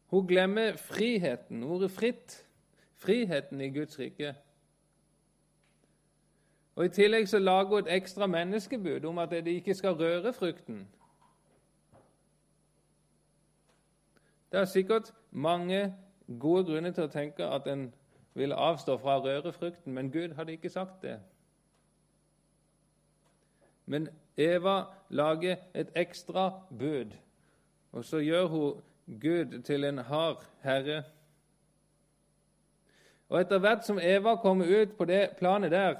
Hun 0.06 0.26
glemmer 0.26 0.76
friheten, 0.76 1.62
ordet 1.62 1.90
'fritt', 1.90 2.46
friheten 2.96 3.60
i 3.60 3.70
Guds 3.70 3.98
rike. 3.98 4.34
Og 6.76 6.84
I 6.84 6.88
tillegg 6.88 7.28
så 7.28 7.38
lager 7.38 7.68
hun 7.68 7.78
et 7.78 7.94
ekstra 7.96 8.26
menneskebud 8.26 9.04
om 9.04 9.18
at 9.18 9.30
de 9.30 9.50
ikke 9.50 9.74
skal 9.74 9.92
røre 9.92 10.32
frukten. 10.32 10.88
Det 14.52 14.60
er 14.60 14.64
sikkert 14.64 15.14
mange 15.30 15.94
gode 16.40 16.64
grunner 16.64 16.90
til 16.92 17.04
å 17.04 17.12
tenke 17.12 17.46
at 17.48 17.66
en 17.66 17.86
ville 18.34 18.56
avstå 18.56 18.98
fra 19.00 19.16
å 19.16 19.24
røre 19.24 19.52
frukten, 19.52 19.94
men 19.94 20.10
Gud 20.12 20.34
hadde 20.36 20.52
ikke 20.52 20.70
sagt 20.70 21.02
det. 21.02 21.16
Men 23.86 24.08
Eva 24.36 24.84
lager 25.08 25.56
et 25.74 25.90
ekstra 25.96 26.50
bud, 26.70 27.16
og 27.92 28.04
så 28.04 28.20
gjør 28.20 28.46
hun 28.46 29.18
Gud 29.20 29.62
til 29.62 29.84
en 29.84 29.98
hard 29.98 30.44
herre. 30.62 31.02
Og 33.28 33.40
Etter 33.40 33.58
hvert 33.58 33.86
som 33.86 33.98
Eva 33.98 34.36
kommer 34.36 34.82
ut 34.82 34.96
på 34.96 35.04
det 35.04 35.30
planet 35.38 35.70
der, 35.70 35.94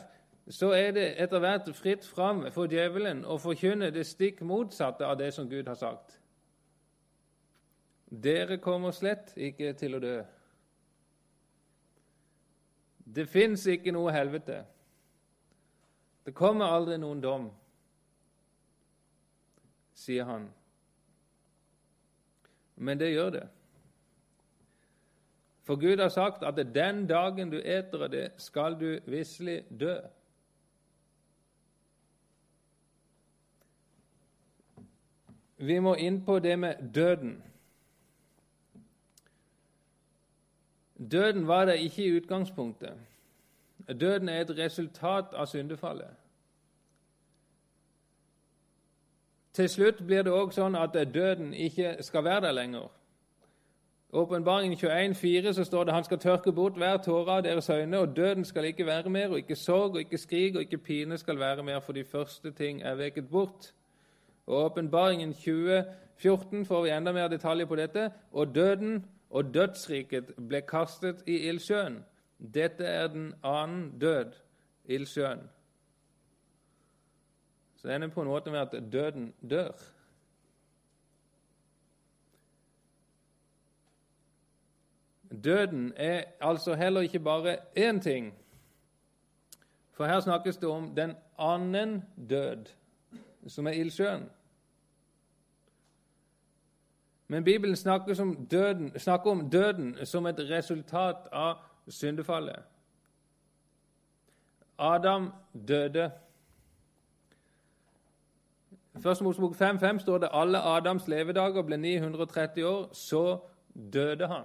så 0.49 0.73
er 0.77 0.91
det 0.93 1.15
etter 1.23 1.39
hvert 1.39 1.69
fritt 1.75 2.07
fram 2.07 2.45
for 2.53 2.67
djevelen 2.67 3.25
å 3.25 3.39
forkynne 3.41 3.91
det 3.95 4.07
stikk 4.07 4.43
motsatte 4.43 5.07
av 5.07 5.17
det 5.19 5.31
som 5.35 5.49
Gud 5.49 5.69
har 5.69 5.79
sagt. 5.79 6.19
Dere 8.13 8.59
kommer 8.61 8.93
slett 8.93 9.33
ikke 9.41 9.71
til 9.81 9.97
å 9.97 10.01
dø. 10.03 10.17
Det 13.13 13.25
fins 13.29 13.65
ikke 13.67 13.93
noe 13.95 14.13
helvete. 14.13 14.59
Det 16.23 16.35
kommer 16.37 16.71
aldri 16.71 16.99
noen 17.01 17.23
dom, 17.25 17.47
sier 19.97 20.29
han. 20.29 20.45
Men 22.77 23.01
det 23.01 23.11
gjør 23.15 23.31
det. 23.39 23.47
For 25.63 25.81
Gud 25.81 26.03
har 26.03 26.11
sagt 26.13 26.45
at 26.45 26.59
den 26.75 27.07
dagen 27.09 27.51
du 27.51 27.61
eter 27.61 28.05
av 28.05 28.11
det, 28.13 28.27
skal 28.37 28.77
du 28.79 29.01
visselig 29.07 29.63
dø. 29.71 29.95
Vi 35.63 35.79
må 35.81 35.95
inn 35.95 36.21
på 36.27 36.39
det 36.43 36.59
med 36.59 36.91
døden. 36.95 37.37
Døden 41.11 41.49
var 41.49 41.65
der 41.65 41.73
ikke 41.73 42.05
i 42.05 42.17
utgangspunktet. 42.17 42.93
Døden 44.01 44.29
er 44.29 44.41
et 44.41 44.59
resultat 44.59 45.25
av 45.33 45.47
syndefallet. 45.47 46.11
Til 49.53 49.69
slutt 49.69 50.07
blir 50.07 50.23
det 50.25 50.33
òg 50.33 50.53
sånn 50.55 50.77
at 50.79 50.95
døden 51.15 51.53
ikke 51.55 51.97
skal 52.01 52.25
være 52.25 52.41
der 52.47 52.55
lenger. 52.57 52.89
Åpenbaringen 54.13 54.79
21,4 54.79 55.53
så 55.53 55.65
står 55.65 55.85
det 55.85 55.95
han 55.95 56.05
skal 56.05 56.19
tørke 56.19 56.53
bort 56.53 56.77
hver 56.77 56.97
tåre 56.97 57.37
av 57.37 57.45
deres 57.45 57.71
øyne, 57.71 57.99
og 57.99 58.17
døden 58.17 58.45
skal 58.45 58.65
ikke 58.65 58.87
være 58.87 59.11
mer, 59.11 59.29
og 59.29 59.39
ikke 59.39 59.57
sorg 59.57 59.95
og 59.95 60.01
ikke 60.01 60.19
skrik 60.19 60.57
og 60.57 60.61
ikke 60.61 60.79
pine 60.79 61.19
skal 61.19 61.39
være 61.39 61.63
mer, 61.63 61.81
for 61.81 61.93
de 61.93 62.05
første 62.05 62.51
ting 62.51 62.83
er 62.83 62.95
veket 62.95 63.29
bort. 63.29 63.73
Og 64.47 64.65
Åpenbaringen 64.65 65.35
2014 65.35 66.67
får 66.67 66.83
vi 66.83 66.91
enda 66.91 67.13
mer 67.13 67.29
detaljer 67.29 67.67
på 67.67 67.77
dette. 67.77 68.11
Og 68.33 68.55
døden 68.55 69.05
og 69.33 69.55
dødsriket 69.55 70.35
ble 70.37 70.61
kastet 70.69 71.23
i 71.27 71.39
ildsjøen. 71.49 72.03
Dette 72.55 72.85
er 72.85 73.07
den 73.09 73.31
annen 73.45 73.99
død, 74.01 74.35
ildsjøen. 74.85 75.47
Så 77.77 77.89
det 77.89 77.95
ender 77.95 78.13
på 78.13 78.23
en 78.23 78.29
måte 78.29 78.51
med 78.51 78.61
at 78.61 78.93
døden 78.93 79.33
dør. 79.51 79.73
Døden 85.45 85.93
er 85.97 86.25
altså 86.41 86.75
heller 86.75 87.01
ikke 87.01 87.21
bare 87.21 87.57
én 87.79 88.01
ting. 88.01 88.35
For 89.93 90.05
her 90.05 90.21
snakkes 90.21 90.57
det 90.57 90.69
om 90.69 90.95
den 90.95 91.17
annen 91.39 92.05
død 92.31 92.67
som 93.47 93.67
er 93.67 93.71
ildsjøen. 93.71 94.31
Men 97.33 97.45
Bibelen 97.45 97.77
snakker 97.77 98.21
om, 98.21 98.47
døden, 98.47 98.99
snakker 98.99 99.31
om 99.31 99.51
døden 99.51 99.97
som 100.05 100.27
et 100.27 100.41
resultat 100.51 101.17
av 101.33 101.55
syndefallet. 101.89 102.59
Adam 104.79 105.31
døde. 105.69 106.11
Først 109.01 109.23
Mosebok 109.23 109.55
5.5 109.55 109.99
står 109.99 110.19
det 110.19 110.29
alle 110.33 110.61
Adams 110.61 111.09
levedager 111.09 111.63
ble 111.63 111.77
930 111.77 112.67
år, 112.67 112.91
så 112.93 113.39
døde 113.93 114.29
han. 114.29 114.45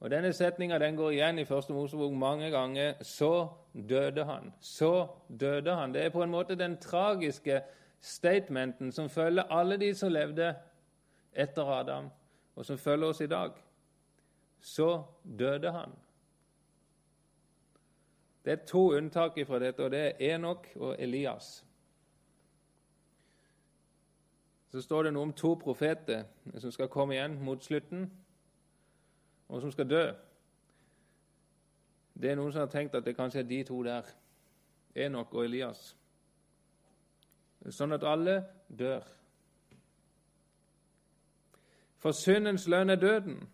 Og 0.00 0.10
Denne 0.10 0.32
setninga 0.32 0.78
den 0.78 0.96
går 0.96 1.10
igjen 1.10 1.38
i 1.38 1.44
Første 1.44 1.72
Mosebok 1.72 2.12
mange 2.12 2.50
ganger. 2.50 2.92
Så 3.02 3.46
døde 3.88 4.24
han. 4.24 4.52
Så 4.60 5.06
døde 5.40 5.74
han. 5.74 5.94
Det 5.94 6.04
er 6.04 6.10
på 6.10 6.22
en 6.22 6.30
måte 6.30 6.58
den 6.58 6.76
tragiske 6.76 7.62
statementen 8.00 8.92
som 8.92 9.08
følger 9.08 9.42
alle 9.42 9.76
de 9.76 9.94
som 9.94 10.10
levde 10.12 10.54
etter 11.32 11.68
Adam, 11.80 12.10
og 12.54 12.66
som 12.66 12.78
følger 12.78 13.08
oss 13.08 13.20
i 13.20 13.26
dag. 13.26 13.52
Så 14.60 15.02
døde 15.38 15.72
han. 15.72 15.92
Det 18.44 18.52
er 18.52 18.66
to 18.66 18.92
unntak 18.92 19.38
fra 19.46 19.58
dette, 19.58 19.84
og 19.84 19.90
det 19.90 20.00
er 20.00 20.34
Enok 20.34 20.68
og 20.76 20.96
Elias. 20.98 21.64
Så 24.72 24.80
står 24.82 25.02
det 25.02 25.12
noe 25.12 25.28
om 25.28 25.32
to 25.36 25.54
profeter 25.60 26.24
som 26.58 26.72
skal 26.72 26.88
komme 26.88 27.14
igjen 27.14 27.36
mot 27.44 27.64
slutten 27.64 28.06
og 29.52 29.60
som 29.60 29.72
skal 29.72 29.88
dø. 29.88 30.04
Det 32.14 32.30
er 32.30 32.38
noen 32.38 32.52
som 32.52 32.64
har 32.64 32.70
tenkt 32.72 32.94
at 32.96 33.04
det 33.04 33.16
kanskje 33.16 33.42
er 33.42 33.48
de 33.48 33.58
to 33.68 33.82
der, 33.84 34.06
Enok 34.96 35.34
og 35.34 35.44
Elias. 35.44 35.92
Sånn 37.68 37.92
at 37.94 38.04
alle 38.04 38.40
dør. 38.68 39.04
For 42.02 42.10
syndens 42.10 42.68
lønn 42.68 42.90
er 42.90 42.94
døden, 42.96 43.48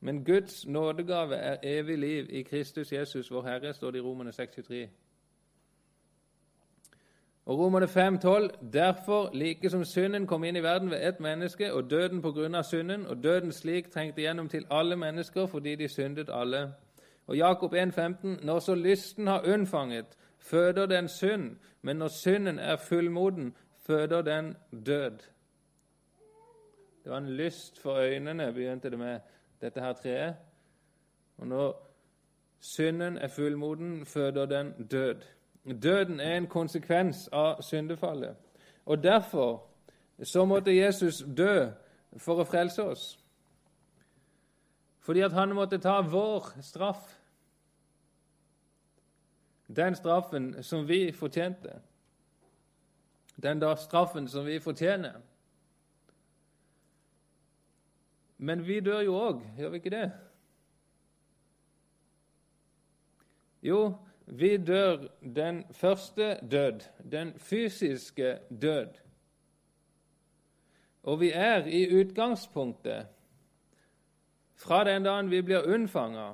men 0.00 0.24
Guds 0.24 0.66
nådegave 0.66 1.34
er 1.34 1.56
evig 1.62 1.98
liv 1.98 2.26
i 2.30 2.42
Kristus 2.42 2.92
Jesus, 2.92 3.30
vår 3.30 3.42
Herre, 3.42 3.74
står 3.74 3.90
det 3.90 3.98
i 3.98 4.02
Romerne 4.02 4.32
63. 4.32 4.90
Og 7.46 7.58
Romerne 7.58 7.86
5,12.: 7.86 8.70
Derfor, 8.72 9.30
like 9.34 9.70
som 9.70 9.84
synden 9.84 10.26
kom 10.26 10.44
inn 10.44 10.56
i 10.56 10.62
verden 10.62 10.90
ved 10.90 11.08
ett 11.08 11.20
menneske, 11.20 11.74
og 11.74 11.90
døden 11.90 12.22
på 12.22 12.32
grunn 12.32 12.54
av 12.54 12.62
synden, 12.62 13.06
og 13.06 13.22
døden 13.22 13.52
slik 13.52 13.90
trengte 13.90 14.20
gjennom 14.22 14.48
til 14.48 14.66
alle 14.70 14.96
mennesker 14.96 15.46
fordi 15.46 15.74
de 15.74 15.88
syndet 15.88 16.30
alle. 16.32 16.74
Og 17.26 17.36
Jakob 17.36 17.74
1,15.: 17.74 18.46
Når 18.46 18.58
så 18.58 18.74
lysten 18.74 19.26
har 19.26 19.42
unnfanget, 19.54 20.06
føder 20.38 20.86
den 20.86 21.08
synd, 21.08 21.56
men 21.82 21.96
når 21.96 22.08
synden 22.08 22.58
er 22.58 22.76
fullmoden, 22.76 23.56
føder 23.86 24.22
den 24.22 24.56
død. 24.86 25.18
Det 27.04 27.10
var 27.10 27.18
en 27.18 27.36
lyst 27.36 27.78
for 27.78 27.94
øynene, 27.94 28.52
begynte 28.52 28.90
det 28.90 28.98
med 28.98 29.20
dette 29.60 29.80
her 29.80 29.92
treet. 29.92 30.34
Og 31.38 31.46
når 31.46 31.92
synden 32.60 33.18
er 33.18 33.28
fullmoden, 33.28 34.06
føder 34.06 34.46
den 34.46 34.86
død. 34.86 35.22
Døden 35.82 36.20
er 36.20 36.36
en 36.36 36.46
konsekvens 36.46 37.28
av 37.32 37.62
syndefallet. 37.62 38.36
Og 38.86 39.02
derfor 39.02 39.66
så 40.22 40.44
måtte 40.44 40.76
Jesus 40.76 41.24
dø 41.36 41.66
for 42.16 42.42
å 42.42 42.44
frelse 42.44 42.82
oss. 42.82 43.18
Fordi 45.02 45.20
at 45.20 45.32
han 45.32 45.54
måtte 45.54 45.78
ta 45.78 46.00
vår 46.00 46.62
straff. 46.62 47.18
Den 49.76 49.94
straffen 49.94 50.62
som 50.62 50.88
vi 50.88 51.12
fortjente. 51.12 51.80
Den 53.42 53.60
da 53.60 53.74
straffen 53.76 54.28
som 54.28 54.46
vi 54.46 54.60
fortjener. 54.60 55.18
Men 58.42 58.64
vi 58.66 58.80
dør 58.82 59.04
jo 59.06 59.14
òg, 59.14 59.42
gjør 59.54 59.70
vi 59.70 59.78
ikke 59.78 59.90
det? 59.94 60.06
Jo, 63.62 63.94
vi 64.26 64.56
dør 64.56 65.04
den 65.22 65.62
første 65.70 66.34
død, 66.50 66.80
den 67.12 67.32
fysiske 67.38 68.38
død. 68.62 68.98
Og 71.02 71.20
vi 71.20 71.30
er 71.30 71.66
i 71.66 71.84
utgangspunktet, 72.00 73.06
fra 74.54 74.84
den 74.84 75.04
dagen 75.04 75.30
vi 75.30 75.42
blir 75.42 75.66
unnfanga, 75.74 76.32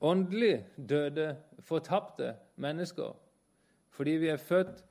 åndelig 0.00 0.66
døde, 0.88 1.36
fortapte 1.60 2.36
mennesker, 2.56 3.16
fordi 3.90 4.10
vi 4.10 4.28
er 4.28 4.36
født 4.36 4.84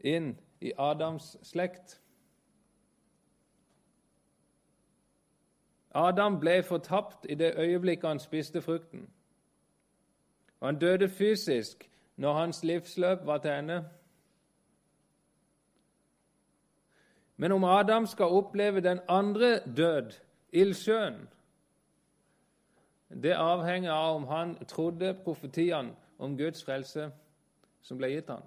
inn 0.00 0.34
i 0.60 0.72
Adams 0.78 1.36
slekt. 1.42 1.99
Adam 5.94 6.40
ble 6.40 6.62
fortapt 6.62 7.26
i 7.28 7.34
det 7.34 7.54
øyeblikket 7.56 8.08
han 8.08 8.18
spiste 8.18 8.62
frukten. 8.62 9.10
Og 10.60 10.68
han 10.68 10.78
døde 10.78 11.08
fysisk 11.08 11.90
når 12.16 12.32
hans 12.32 12.64
livsløp 12.64 13.26
var 13.26 13.38
til 13.38 13.50
ende. 13.50 13.88
Men 17.36 17.52
om 17.52 17.64
Adam 17.64 18.06
skal 18.06 18.24
oppleve 18.24 18.80
den 18.80 19.00
andre 19.08 19.60
død, 19.76 20.12
ildsjøen, 20.52 21.28
det 23.22 23.32
avhenger 23.32 23.92
av 23.92 24.16
om 24.16 24.26
han 24.26 24.54
trodde 24.64 25.14
profetiene 25.24 25.94
om 26.18 26.36
Guds 26.38 26.64
frelse 26.64 27.10
som 27.82 27.98
ble 27.98 28.12
gitt 28.12 28.28
ham. 28.30 28.44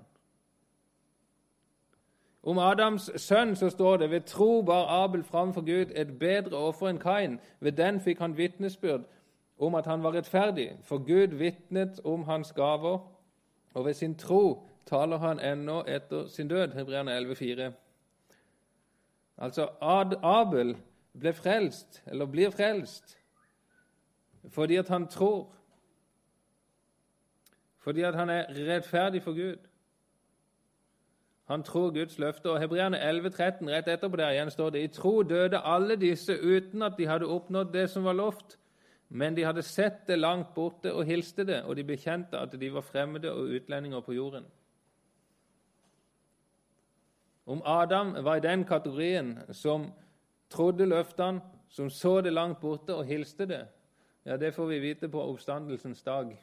Om 2.44 2.58
Adams 2.60 3.12
sønn 3.16 3.56
så 3.56 3.70
står 3.70 3.98
det 3.98 4.10
ved 4.12 4.22
tro 4.28 4.62
bar 4.62 5.04
Abel 5.04 5.24
framfor 5.24 5.62
Gud 5.62 5.92
et 5.96 6.20
bedre 6.20 6.58
offer 6.58 6.90
enn 6.92 7.00
Kain. 7.00 7.40
Ved 7.60 7.72
den 7.80 8.02
fikk 8.04 8.20
han 8.20 8.38
vitnesbyrd 8.38 9.06
om 9.58 9.76
at 9.76 9.86
han 9.86 10.04
var 10.04 10.14
rettferdig, 10.14 10.74
for 10.84 10.98
Gud 10.98 11.38
vitnet 11.38 12.00
om 12.04 12.24
hans 12.24 12.52
gaver, 12.52 13.00
og 13.74 13.86
ved 13.86 13.94
sin 13.94 14.16
tro 14.16 14.68
taler 14.86 15.18
han 15.18 15.40
ennå 15.40 15.84
etter 15.88 16.28
sin 16.28 16.48
død. 16.48 16.74
Hebreerne 16.76 17.18
11,4. 17.18 17.72
Altså, 19.38 19.70
Abel 20.22 20.76
ble 21.20 21.34
frelst, 21.34 22.04
eller 22.08 22.26
blir 22.26 22.50
frelst, 22.50 23.18
fordi 24.50 24.76
at 24.76 24.88
han 24.88 25.08
tror. 25.08 25.56
Fordi 27.78 28.02
at 28.02 28.16
han 28.16 28.30
er 28.30 28.46
rettferdig 28.50 29.24
for 29.24 29.34
Gud. 29.34 29.58
Han 31.46 31.64
tror 31.64 31.92
Guds 31.92 32.20
løfte. 32.20 32.52
Og 32.52 32.60
Hebreerne 32.60 33.00
11,13, 33.10 33.70
rett 33.70 33.88
etterpå 33.88 34.16
der 34.16 34.32
igjen 34.32 34.52
står 34.52 34.70
det 34.70 34.84
i 34.84 34.88
tro 34.88 35.22
døde 35.24 35.60
alle 35.60 35.96
disse 35.96 36.38
uten 36.40 36.82
at 36.82 36.98
de 36.98 37.08
hadde 37.08 37.28
oppnådd 37.28 37.74
det 37.74 37.90
som 37.90 38.04
var 38.04 38.14
lovt. 38.14 38.58
Men 39.10 39.36
de 39.36 39.44
hadde 39.44 39.62
sett 39.62 40.08
det 40.08 40.20
langt 40.20 40.54
borte 40.56 40.94
og 40.94 41.06
hilste 41.06 41.44
det, 41.46 41.62
og 41.64 41.76
de 41.76 41.84
bekjente 41.84 42.40
at 42.40 42.56
de 42.60 42.74
var 42.74 42.82
fremmede 42.82 43.32
og 43.32 43.52
utlendinger 43.56 44.02
på 44.02 44.14
jorden. 44.14 44.46
Om 47.46 47.62
Adam 47.66 48.16
var 48.24 48.36
i 48.36 48.40
den 48.40 48.64
kategorien 48.66 49.40
som 49.52 49.92
trodde 50.50 50.86
løftene, 50.86 51.42
som 51.70 51.90
så 51.90 52.22
det 52.22 52.34
langt 52.34 52.60
borte 52.62 52.96
og 52.96 53.06
hilste 53.06 53.46
det, 53.46 53.66
ja, 54.26 54.38
det 54.38 54.54
får 54.54 54.66
vi 54.66 54.80
vite 54.80 55.10
på 55.10 55.22
oppstandelsens 55.22 56.04
dag. 56.04 56.38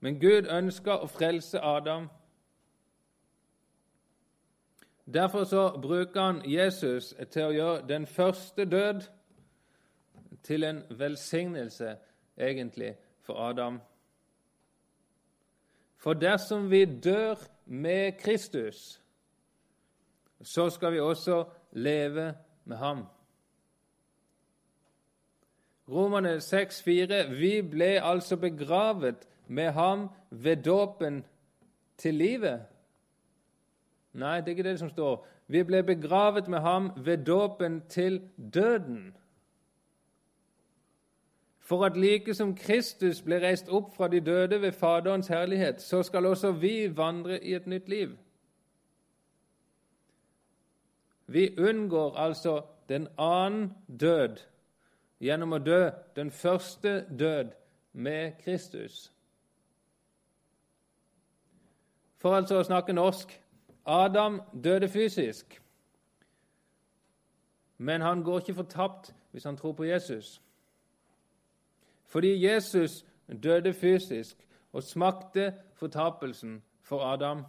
Men 0.00 0.20
Gud 0.20 0.48
ønska 0.50 0.96
å 0.96 1.06
frelse 1.06 1.60
Adam. 1.60 2.08
Derfor 5.14 5.44
så 5.44 5.78
bruker 5.82 6.20
han 6.20 6.42
Jesus 6.46 7.14
til 7.30 7.42
å 7.44 7.52
gjøre 7.52 7.86
den 7.88 8.06
første 8.06 8.64
død 8.64 9.02
til 10.42 10.64
en 10.64 10.82
velsignelse, 10.90 11.96
egentlig, 12.38 12.94
for 13.20 13.34
Adam. 13.50 13.80
For 15.96 16.12
dersom 16.12 16.70
vi 16.70 16.84
dør 16.84 17.34
med 17.66 18.12
Kristus, 18.18 19.02
så 20.42 20.70
skal 20.70 20.92
vi 20.92 21.00
også 21.00 21.44
leve 21.72 22.34
med 22.64 22.76
ham. 22.76 23.04
Romerne 25.88 26.36
6,4.: 26.36 27.30
Vi 27.36 27.62
ble 27.62 28.02
altså 28.02 28.36
begravet 28.36 29.28
med 29.46 29.70
ham 29.72 30.08
ved 30.30 30.56
dåpen 30.56 31.24
til 31.96 32.14
livet. 32.14 32.71
Nei, 34.12 34.40
det 34.40 34.48
er 34.48 34.56
ikke 34.56 34.68
det 34.70 34.78
som 34.78 34.90
står. 34.90 35.26
Vi 35.48 35.62
ble 35.64 35.82
begravet 35.82 36.48
med 36.48 36.60
ham 36.60 36.90
ved 36.96 37.24
dåpen 37.26 37.82
til 37.88 38.20
døden 38.54 39.12
for 41.72 41.84
at 41.84 41.96
like 41.96 42.34
som 42.34 42.56
Kristus 42.56 43.22
ble 43.22 43.38
reist 43.40 43.68
opp 43.68 43.94
fra 43.96 44.08
de 44.08 44.20
døde 44.20 44.58
ved 44.60 44.72
Faderens 44.72 45.28
herlighet, 45.28 45.82
så 45.82 46.02
skal 46.02 46.26
også 46.26 46.50
vi 46.52 46.96
vandre 46.96 47.44
i 47.44 47.54
et 47.54 47.66
nytt 47.66 47.88
liv. 47.88 48.10
Vi 51.26 51.58
unngår 51.58 52.16
altså 52.16 52.62
den 52.88 53.08
annen 53.18 53.72
død 54.00 54.36
gjennom 55.20 55.52
å 55.52 55.58
dø 55.58 55.90
den 56.16 56.30
første 56.30 57.06
død 57.18 57.54
med 57.92 58.32
Kristus. 58.44 59.12
For 62.18 62.36
altså 62.36 62.60
å 62.60 62.66
snakke 62.68 62.92
norsk 62.92 63.32
Adam 63.86 64.40
døde 64.64 64.88
fysisk, 64.88 65.62
men 67.78 68.00
han 68.00 68.22
går 68.22 68.38
ikke 68.38 68.54
fortapt 68.54 69.14
hvis 69.30 69.44
han 69.44 69.56
tror 69.56 69.72
på 69.72 69.84
Jesus. 69.84 70.42
Fordi 72.04 72.44
Jesus 72.46 73.04
døde 73.42 73.72
fysisk 73.72 74.36
og 74.72 74.82
smakte 74.82 75.54
fortapelsen 75.74 76.62
for 76.82 77.00
Adam. 77.04 77.44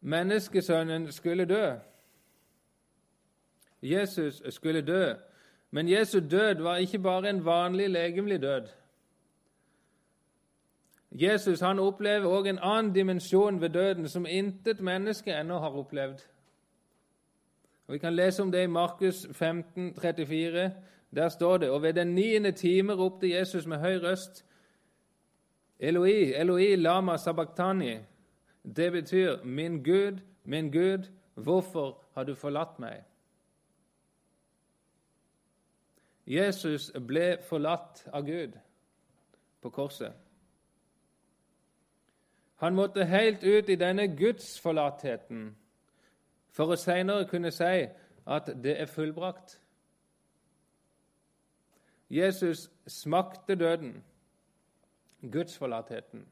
Menneskesønnen 0.00 1.12
skulle 1.12 1.44
dø. 1.44 1.74
Jesus 3.82 4.42
skulle 4.54 4.82
dø. 4.82 5.14
Men 5.70 5.88
Jesu 5.88 6.20
død 6.30 6.62
var 6.62 6.76
ikke 6.76 6.98
bare 6.98 7.30
en 7.30 7.44
vanlig 7.44 7.90
legemlig 7.90 8.42
død. 8.42 8.68
Jesus 11.14 11.60
han 11.60 11.78
opplever 11.78 12.26
også 12.26 12.48
en 12.48 12.58
annen 12.58 12.94
dimensjon 12.94 13.60
ved 13.60 13.68
døden 13.68 14.08
som 14.08 14.26
intet 14.26 14.80
menneske 14.80 15.32
ennå 15.32 15.58
har 15.58 15.76
opplevd. 15.76 16.20
Og 17.86 17.92
Vi 17.92 17.98
kan 17.98 18.14
lese 18.14 18.42
om 18.42 18.52
det 18.52 18.62
i 18.62 18.66
Markus 18.66 19.26
15, 19.32 19.94
34. 19.94 20.72
Der 21.14 21.28
står 21.28 21.56
det 21.56 21.70
Og 21.70 21.82
ved 21.82 21.92
den 21.92 22.14
niende 22.14 22.52
time 22.52 22.92
ropte 22.92 23.30
Jesus 23.30 23.66
med 23.66 23.78
høy 23.78 23.96
røst 23.96 24.44
Eloi, 25.78 26.32
Eloi, 26.32 26.76
lama 26.76 27.16
sabachthani. 27.16 27.98
Det 28.76 28.92
betyr 28.92 29.44
Min 29.44 29.82
Gud, 29.82 30.18
min 30.44 30.72
Gud, 30.72 31.10
hvorfor 31.34 32.04
har 32.14 32.24
du 32.24 32.34
forlatt 32.34 32.78
meg? 32.78 33.04
Jesus 36.26 36.92
ble 37.06 37.38
forlatt 37.48 38.06
av 38.12 38.26
Gud 38.26 38.52
på 39.62 39.70
korset. 39.70 40.12
Han 42.62 42.74
måtte 42.74 43.04
helt 43.04 43.44
ut 43.44 43.68
i 43.68 43.74
denne 43.74 44.04
gudsforlattheten 44.16 45.56
for 46.54 46.70
å 46.70 46.76
senere 46.78 47.26
kunne 47.26 47.50
si 47.50 47.88
at 48.22 48.50
det 48.62 48.76
er 48.78 48.86
fullbrakt. 48.86 49.56
Jesus 52.06 52.68
smakte 52.86 53.56
døden, 53.58 53.96
gudsforlattheten. 55.32 56.22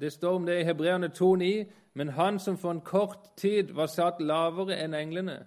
Det 0.00 0.12
står 0.12 0.40
om 0.40 0.46
det 0.46 0.60
i 0.60 0.64
Hebreerne 0.64 1.12
2,9.: 1.12 1.68
Men 1.92 2.08
han 2.08 2.38
som 2.38 2.56
for 2.56 2.70
en 2.70 2.80
kort 2.80 3.36
tid 3.36 3.76
var 3.76 3.92
satt 3.92 4.22
lavere 4.24 4.76
enn 4.84 4.94
englene, 4.94 5.46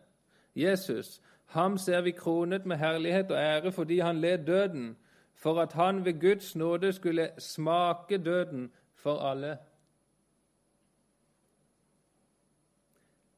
Jesus, 0.55 1.21
ham 1.45 1.77
ser 1.77 2.01
vi 2.01 2.11
kronet 2.11 2.65
med 2.65 2.77
herlighet 2.77 3.31
og 3.31 3.37
ære 3.37 3.71
fordi 3.71 3.99
han 3.99 4.21
led 4.21 4.45
døden, 4.45 4.97
for 5.41 5.61
at 5.61 5.73
han 5.73 6.05
ved 6.05 6.21
Guds 6.21 6.55
nåde 6.55 6.93
skulle 6.93 7.29
smake 7.37 8.17
døden 8.17 8.71
for 8.95 9.19
alle. 9.19 9.57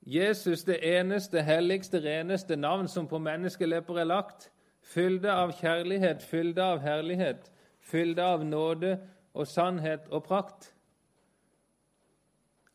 Jesus, 0.02 0.64
det 0.64 1.00
eneste, 1.00 1.42
helligste, 1.42 2.04
reneste 2.04 2.56
navn 2.56 2.88
som 2.88 3.08
på 3.08 3.18
menneskelepper 3.18 3.98
er 3.98 4.04
lagt, 4.04 4.52
fylde 4.82 5.32
av 5.32 5.52
kjærlighet, 5.52 6.24
fylde 6.24 6.64
av 6.64 6.80
herlighet, 6.80 7.52
fylde 7.80 8.24
av 8.24 8.46
nåde 8.46 9.00
og 9.34 9.48
sannhet 9.48 10.08
og 10.12 10.24
prakt. 10.24 10.74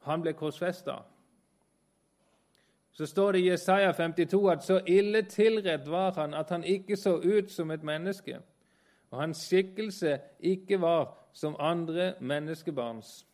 Han 0.08 0.24
ble 0.24 0.32
korsfesta. 0.32 1.02
Så 2.92 3.06
står 3.06 3.32
det 3.32 3.40
i 3.40 3.50
Jesaja 3.50 3.92
52 3.92 4.48
at 4.50 4.64
så 4.64 4.80
ille 4.86 5.22
tilrett 5.22 5.88
var 5.88 6.16
han 6.16 6.34
at 6.34 6.48
han 6.50 6.64
ikke 6.64 6.96
så 6.96 7.18
ut 7.20 7.52
som 7.52 7.70
et 7.70 7.84
menneske, 7.84 8.40
og 9.10 9.20
hans 9.20 9.36
skikkelse 9.36 10.18
ikke 10.40 10.80
var 10.80 11.16
som 11.32 11.56
andre 11.58 12.14
menneskebarns 12.20 13.26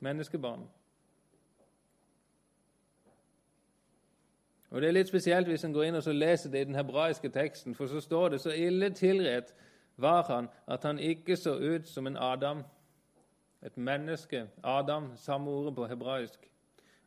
menneskebarn. 0.00 0.68
Og 4.70 4.80
Det 4.80 4.88
er 4.88 4.92
litt 4.92 5.08
spesielt 5.08 5.48
hvis 5.48 5.64
en 5.64 5.72
går 5.72 5.88
inn 5.88 5.96
og 5.96 6.14
leser 6.14 6.50
det 6.50 6.60
i 6.60 6.64
den 6.68 6.76
hebraiske 6.76 7.28
teksten, 7.28 7.74
for 7.74 7.86
så 7.86 8.00
står 8.00 8.28
det 8.28 8.40
så 8.40 8.50
ille 8.52 8.90
tilrett 8.90 9.54
var 9.96 10.22
han 10.22 10.48
at 10.66 10.82
han 10.82 10.98
ikke 10.98 11.36
så 11.36 11.56
ut 11.56 11.88
som 11.88 12.06
en 12.06 12.16
Adam, 12.16 12.62
et 13.62 13.76
menneske. 13.76 14.46
Adam, 14.64 15.16
samme 15.16 15.50
ordet 15.50 15.74
på 15.74 15.86
hebraisk. 15.86 16.50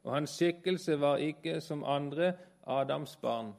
Og 0.04 0.14
hans 0.14 0.30
skikkelse 0.30 1.00
var 1.00 1.18
ikke 1.18 1.62
som 1.62 1.84
andre 1.84 2.34
Adams 2.68 3.16
barn. 3.16 3.54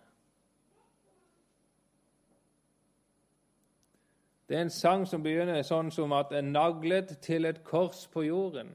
Det 4.53 4.59
er 4.59 4.62
en 4.62 4.71
sang 4.71 5.07
som 5.09 5.23
begynner 5.25 5.62
sånn 5.65 5.88
som 5.88 6.12
at 6.12 6.35
en 6.37 6.51
naglet 6.53 7.15
til 7.25 7.49
et 7.49 7.62
kors 7.65 8.03
på 8.12 8.27
jorden. 8.27 8.75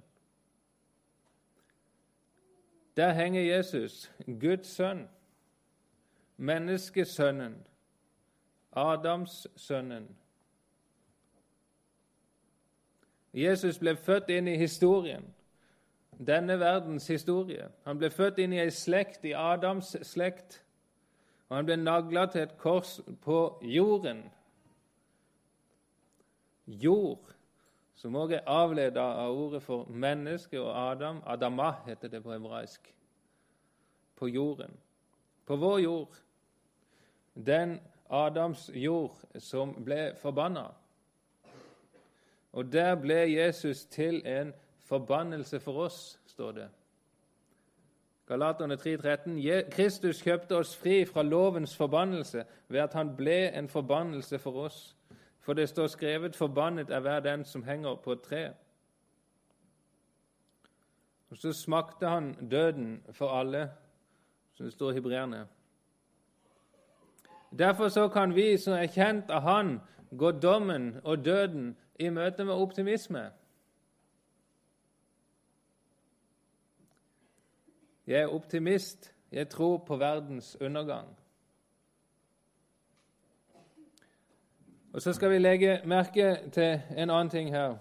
Der 2.97 3.11
henger 3.13 3.43
Jesus, 3.45 4.07
Guds 4.25 4.71
sønn 4.73 5.03
menneskesønnen, 6.37 7.59
Adamssønnen. 8.71 10.07
Jesus 13.33 13.77
ble 13.77 13.93
født 14.01 14.33
inn 14.33 14.49
i 14.49 14.57
historien, 14.57 15.29
denne 16.17 16.57
verdens 16.57 17.05
historie. 17.07 17.69
Han 17.85 18.01
ble 18.01 18.09
født 18.09 18.41
inn 18.41 18.57
i 18.57 18.63
ei 18.65 18.73
slekt, 18.73 19.29
i 19.29 19.35
Adams 19.37 19.93
slekt, 20.01 20.63
og 21.49 21.59
han 21.59 21.69
ble 21.69 21.77
nagla 21.77 22.25
til 22.33 22.47
et 22.47 22.57
kors 22.57 22.97
på 23.21 23.59
jorden. 23.61 24.25
Jord, 26.67 27.33
som 27.95 28.15
også 28.15 28.35
er 28.35 28.49
avleda 28.51 29.01
av 29.01 29.33
ordet 29.33 29.63
for 29.63 29.87
menneske 29.89 30.61
og 30.61 30.91
Adam. 30.91 31.23
Adama 31.25 31.71
heter 31.85 32.07
det 32.07 32.23
på 32.23 32.31
hebraisk. 32.31 32.93
På 34.15 34.27
jorden. 34.27 34.73
På 35.45 35.55
vår 35.55 35.79
jord 35.79 36.17
den 37.45 37.79
Adams 38.09 38.71
jord 38.73 39.15
som 39.39 39.73
ble 39.83 40.15
forbanna. 40.21 40.71
Og 42.53 42.71
der 42.73 42.95
ble 42.95 43.19
Jesus 43.33 43.85
til 43.85 44.21
en 44.25 44.53
forbannelse 44.87 45.59
for 45.59 45.83
oss, 45.85 46.19
står 46.25 46.51
det. 46.51 46.67
Galaterne 48.27 48.75
3,13.: 48.75 49.69
Kristus 49.69 50.21
kjøpte 50.21 50.57
oss 50.57 50.75
fri 50.75 51.05
fra 51.05 51.23
lovens 51.23 51.75
forbannelse 51.77 52.45
ved 52.67 52.79
at 52.79 52.93
han 52.93 53.15
ble 53.15 53.57
en 53.57 53.67
forbannelse 53.67 54.39
for 54.39 54.51
oss. 54.51 54.96
For 55.47 55.53
det 55.53 55.69
står 55.69 55.87
skrevet 55.87 56.35
'forbannet 56.35 56.89
er 56.89 56.99
hver 56.99 57.19
den 57.19 57.45
som 57.45 57.63
henger 57.63 57.95
på 57.95 58.11
et 58.11 58.19
tre'. 58.19 58.53
Og 61.29 61.37
Så 61.37 61.53
smakte 61.53 62.07
han 62.07 62.49
døden 62.51 63.03
for 63.11 63.29
alle, 63.29 63.71
som 64.53 64.63
det 64.65 64.73
står 64.73 64.91
i. 64.91 65.45
Derfor 67.57 67.87
så 67.87 68.07
kan 68.07 68.35
vi 68.35 68.57
som 68.57 68.73
er 68.73 68.87
kjent 68.87 69.29
av 69.29 69.41
Han, 69.41 69.79
gå 70.17 70.31
dommen 70.31 70.99
og 71.03 71.25
døden 71.25 71.77
i 71.99 72.09
møte 72.09 72.45
med 72.45 72.53
optimisme. 72.53 73.31
Jeg 78.07 78.21
er 78.21 78.27
optimist. 78.27 79.13
Jeg 79.31 79.49
tror 79.49 79.77
på 79.77 79.95
verdens 79.95 80.57
undergang. 80.61 81.17
Og 84.97 85.01
Så 85.01 85.13
skal 85.13 85.29
vi 85.29 85.37
legge 85.37 85.81
merke 85.85 86.49
til 86.51 86.81
en 86.97 87.09
annen 87.09 87.29
ting 87.29 87.49
her. 87.49 87.77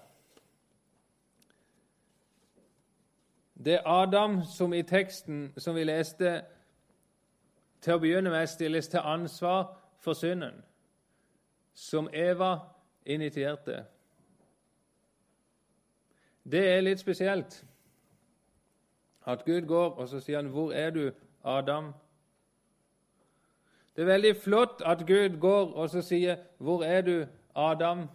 Det 3.64 3.74
er 3.74 3.86
Adam 3.86 4.44
som 4.44 4.72
i 4.72 4.82
teksten 4.82 5.52
som 5.58 5.74
vi 5.74 5.84
leste, 5.84 6.42
til 7.80 7.94
å 7.94 7.98
begynne 7.98 8.30
med 8.30 8.46
stilles 8.46 8.88
til 8.88 9.00
ansvar 9.00 9.78
for 9.98 10.12
synden, 10.12 10.60
som 11.74 12.10
Eva 12.12 12.58
initierte. 13.06 13.84
Det 16.44 16.68
er 16.68 16.80
litt 16.80 17.00
spesielt 17.00 17.64
at 19.26 19.44
Gud 19.44 19.62
går 19.62 19.90
og 19.90 20.08
så 20.08 20.20
sier 20.20 20.36
han, 20.36 20.50
'Hvor 20.50 20.72
er 20.72 20.90
du, 20.90 21.12
Adam?' 21.44 21.94
Det 23.96 24.02
er 24.02 24.12
veldig 24.12 24.36
flott 24.36 24.82
at 24.84 25.06
Gud 25.06 25.40
går 25.40 25.72
og 25.72 25.90
så 25.90 26.02
sier, 26.02 26.36
'Hvor 26.58 26.82
er 26.84 27.00
du, 27.00 27.26
Adam?' 27.54 28.08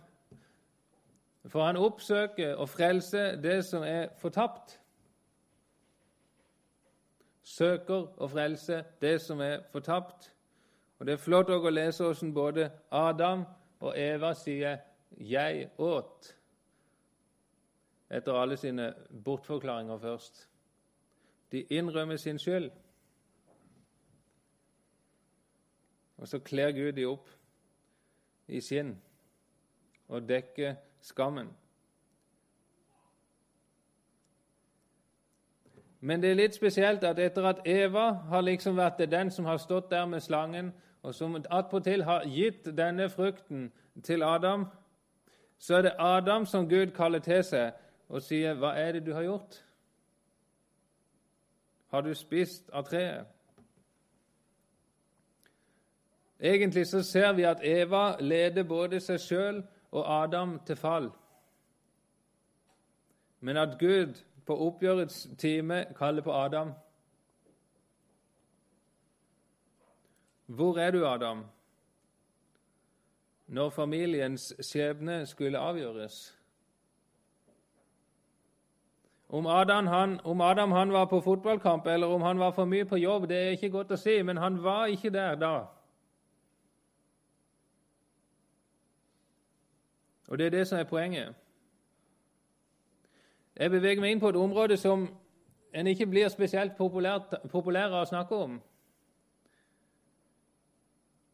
For 1.47 1.65
han 1.65 1.77
oppsøker 1.77 2.55
og 2.55 2.69
frelser 2.69 3.35
det 3.41 3.65
som 3.65 3.83
er 3.83 4.07
fortapt 4.17 4.81
søker 7.51 8.07
å 8.21 8.29
frelse 8.31 8.83
det 9.01 9.15
som 9.23 9.41
er 9.43 9.63
fortapt. 9.73 10.31
Og 10.99 11.07
Det 11.07 11.15
er 11.15 11.21
flott 11.21 11.49
å 11.49 11.73
lese 11.73 12.05
hvordan 12.05 12.33
både 12.33 12.69
Adam 12.91 13.45
og 13.81 13.97
Eva 13.97 14.33
sier 14.33 14.77
'jeg 15.17 15.69
åt' 15.77 16.35
etter 18.09 18.33
alle 18.33 18.57
sine 18.57 18.93
bortforklaringer 19.23 19.97
først. 19.97 20.47
De 21.51 21.61
innrømmer 21.69 22.17
sin 22.17 22.39
skyld. 22.39 22.71
Og 26.21 26.27
så 26.27 26.39
kler 26.39 26.71
Gud 26.71 26.91
de 26.91 27.07
opp 27.09 27.29
i 28.47 28.61
skinn 28.61 28.93
og 30.11 30.27
dekker 30.29 30.75
skammen. 31.01 31.49
Men 36.01 36.21
det 36.21 36.31
er 36.31 36.37
litt 36.37 36.57
spesielt 36.57 37.03
at 37.05 37.19
etter 37.21 37.45
at 37.45 37.65
Eva 37.65 38.07
har 38.29 38.45
liksom 38.45 38.77
vært 38.77 39.01
den 39.09 39.31
som 39.33 39.45
har 39.45 39.57
stått 39.61 39.91
der 39.91 40.05
med 40.05 40.21
slangen, 40.21 40.71
og 41.01 41.15
som 41.15 41.35
attpåtil 41.49 42.03
har 42.05 42.25
gitt 42.29 42.69
denne 42.77 43.09
frukten 43.09 43.71
til 44.03 44.23
Adam, 44.23 44.67
så 45.57 45.75
er 45.75 45.81
det 45.81 45.95
Adam 45.99 46.45
som 46.45 46.69
Gud 46.69 46.93
kaller 46.93 47.19
til 47.19 47.43
seg 47.43 47.73
og 48.09 48.21
sier, 48.21 48.53
'Hva 48.53 48.73
er 48.77 48.91
det 48.91 49.05
du 49.05 49.13
har 49.13 49.23
gjort?' 49.23 49.63
Har 51.87 52.01
du 52.01 52.13
spist 52.13 52.69
av 52.73 52.83
treet? 52.83 53.25
Egentlig 56.41 56.87
så 56.87 57.03
ser 57.03 57.33
vi 57.33 57.43
at 57.43 57.59
Eva 57.63 58.15
leder 58.19 58.63
både 58.63 58.99
seg 58.99 59.19
sjøl 59.21 59.63
og 59.91 60.23
Adam 60.23 60.59
til 60.65 60.75
fall. 60.75 61.11
Men 63.39 63.57
at 63.57 63.77
Gud 63.79 64.17
på 64.45 64.57
oppgjørets 64.67 65.27
time 65.37 65.85
kaller 65.97 66.21
på 66.21 66.33
Adam. 66.33 66.73
Hvor 70.45 70.77
er 70.77 70.91
du, 70.91 71.05
Adam, 71.07 71.45
når 73.47 73.69
familiens 73.69 74.53
skjebne 74.59 75.25
skulle 75.25 75.59
avgjøres? 75.59 76.37
Om 79.29 79.47
Adam, 79.47 79.87
han, 79.87 80.19
om 80.23 80.41
Adam 80.41 80.71
han 80.71 80.91
var 80.91 81.05
på 81.05 81.21
fotballkamp 81.21 81.87
eller 81.87 82.07
om 82.07 82.21
han 82.21 82.39
var 82.39 82.51
for 82.51 82.65
mye 82.65 82.85
på 82.85 82.95
jobb, 82.95 83.29
det 83.29 83.37
er 83.37 83.53
ikke 83.55 83.69
godt 83.69 83.93
å 83.95 83.99
si, 84.01 84.17
men 84.23 84.37
han 84.37 84.57
var 84.63 84.89
ikke 84.91 85.13
der 85.13 85.37
da. 85.39 85.53
Og 90.31 90.37
Det 90.37 90.45
er 90.45 90.49
det 90.49 90.67
som 90.67 90.79
er 90.79 90.83
poenget. 90.83 91.33
Jeg 93.55 93.71
beveger 93.71 94.01
meg 94.01 94.11
inn 94.11 94.19
på 94.19 94.29
et 94.29 94.35
område 94.35 94.77
som 94.77 95.09
en 95.73 95.87
ikke 95.87 96.07
blir 96.07 96.29
spesielt 96.31 96.77
populær 97.51 97.91
å 97.99 98.05
snakke 98.07 98.35
om. 98.35 98.53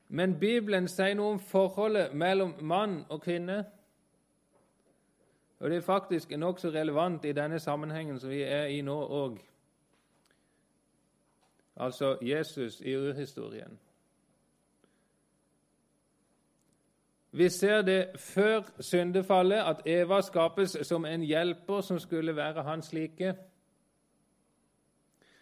Men 0.10 0.40
Bibelen 0.40 0.88
sier 0.90 1.14
noe 1.14 1.36
om 1.36 1.40
forholdet 1.40 2.16
mellom 2.18 2.56
mann 2.62 3.04
og 3.10 3.22
kvinne. 3.22 3.60
Og 5.60 5.70
det 5.70 5.78
er 5.78 5.86
faktisk 5.86 6.34
nokså 6.34 6.74
relevant 6.74 7.26
i 7.26 7.38
denne 7.38 7.60
sammenhengen 7.60 8.20
som 8.20 8.34
vi 8.34 8.42
er 8.42 8.66
i 8.66 8.82
nå 8.82 8.98
òg. 8.98 9.38
Altså 11.76 12.18
Jesus 12.22 12.82
i 12.82 12.98
urhistorien. 12.98 13.78
Vi 17.38 17.50
ser 17.50 17.82
det 17.82 18.20
før 18.20 18.62
syndefallet, 18.80 19.58
at 19.58 19.82
Eva 19.86 20.22
skapes 20.22 20.78
som 20.82 21.06
en 21.06 21.22
hjelper 21.22 21.82
som 21.82 22.00
skulle 22.00 22.36
være 22.36 22.64
hans 22.64 22.94
like. 22.94 23.36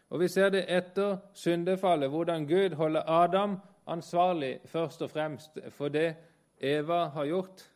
Og 0.10 0.20
vi 0.20 0.28
ser 0.28 0.50
det 0.50 0.66
etter 0.68 1.18
syndefallet, 1.34 2.10
hvordan 2.10 2.48
Gud 2.48 2.76
holder 2.76 3.10
Adam 3.10 3.58
ansvarlig 3.88 4.60
først 4.66 5.02
og 5.02 5.10
fremst 5.10 5.60
for 5.70 5.88
det 5.88 6.16
Eva 6.60 7.06
har 7.06 7.26
gjort. 7.26 7.72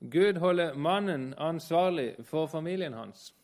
Gud 0.00 0.38
holder 0.38 0.74
mannen 0.74 1.34
ansvarlig 1.38 2.16
for 2.24 2.46
familien 2.46 2.92
hans. 2.92 3.34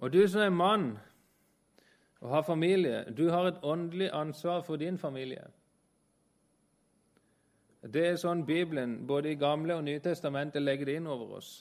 Og 0.00 0.12
du 0.12 0.28
som 0.28 0.40
er 0.40 0.50
mann 0.50 0.98
og 2.20 2.30
har 2.30 2.42
familie, 2.42 3.04
du 3.16 3.30
har 3.30 3.48
et 3.48 3.58
åndelig 3.62 4.10
ansvar 4.12 4.60
for 4.60 4.76
din 4.76 4.98
familie. 4.98 5.46
Det 7.82 8.06
er 8.06 8.16
sånn 8.20 8.44
Bibelen, 8.44 9.06
både 9.08 9.32
i 9.32 9.38
Gamle 9.40 9.78
og 9.78 9.84
Nye 9.84 10.00
testamentet, 10.04 10.62
legger 10.62 10.86
det 10.86 10.98
inn 11.00 11.06
over 11.08 11.38
oss. 11.38 11.52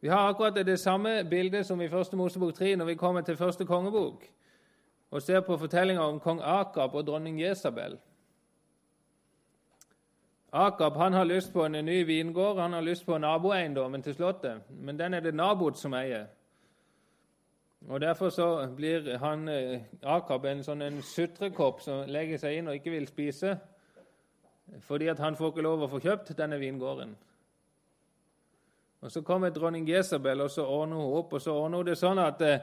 Vi 0.00 0.08
har 0.08 0.28
akkurat 0.30 0.54
det 0.54 0.78
samme 0.80 1.24
bildet 1.24 1.66
som 1.66 1.80
i 1.80 1.88
Første 1.88 2.16
Mosebok 2.16 2.54
3 2.54 2.76
når 2.76 2.84
vi 2.84 2.94
kommer 2.94 3.20
til 3.20 3.36
første 3.36 3.66
kongebok 3.66 4.24
og 5.10 5.22
ser 5.22 5.40
på 5.40 5.56
fortellinga 5.58 6.00
om 6.00 6.20
kong 6.20 6.40
Akab 6.40 6.94
og 6.94 7.06
dronning 7.06 7.40
Jesabel. 7.40 7.98
Akab 10.52 10.96
han 10.96 11.12
har 11.12 11.24
lyst 11.24 11.52
på 11.52 11.64
en 11.64 11.84
ny 11.84 12.04
vingård, 12.06 12.58
han 12.58 12.72
har 12.72 12.80
lyst 12.80 13.06
på 13.06 13.18
naboeiendommen 13.18 14.02
til 14.02 14.14
slottet, 14.14 14.62
men 14.70 14.98
den 14.98 15.14
er 15.14 15.20
det 15.20 15.34
naboet 15.34 15.76
som 15.76 15.94
eier. 15.94 16.26
Og 17.88 18.00
Derfor 18.00 18.28
så 18.28 18.68
blir 18.76 19.18
han, 19.18 19.48
eh, 19.48 19.80
Akab 20.02 20.44
en 20.44 20.62
sånn 20.62 20.82
en 20.82 21.02
sutrekopp 21.02 21.80
som 21.80 22.04
legger 22.08 22.38
seg 22.38 22.58
inn 22.58 22.68
og 22.68 22.74
ikke 22.74 22.90
vil 22.90 23.06
spise, 23.08 23.58
fordi 24.80 25.08
at 25.08 25.18
han 25.18 25.36
får 25.36 25.52
ikke 25.52 25.64
lov 25.64 25.82
å 25.82 25.88
få 25.88 26.00
kjøpt 26.00 26.36
denne 26.36 26.58
vingården. 26.60 27.16
Og 29.00 29.10
Så 29.10 29.22
kommer 29.22 29.50
dronning 29.50 29.88
Jesabel, 29.88 30.40
og 30.40 30.50
så 30.50 30.62
ordner 30.66 30.96
hun 30.96 31.18
opp. 31.18 31.32
og 31.32 31.40
Så 31.40 31.50
ordner 31.50 31.78
hun 31.78 31.86
det 31.86 31.98
sånn 31.98 32.18
at, 32.18 32.40
eh, 32.42 32.60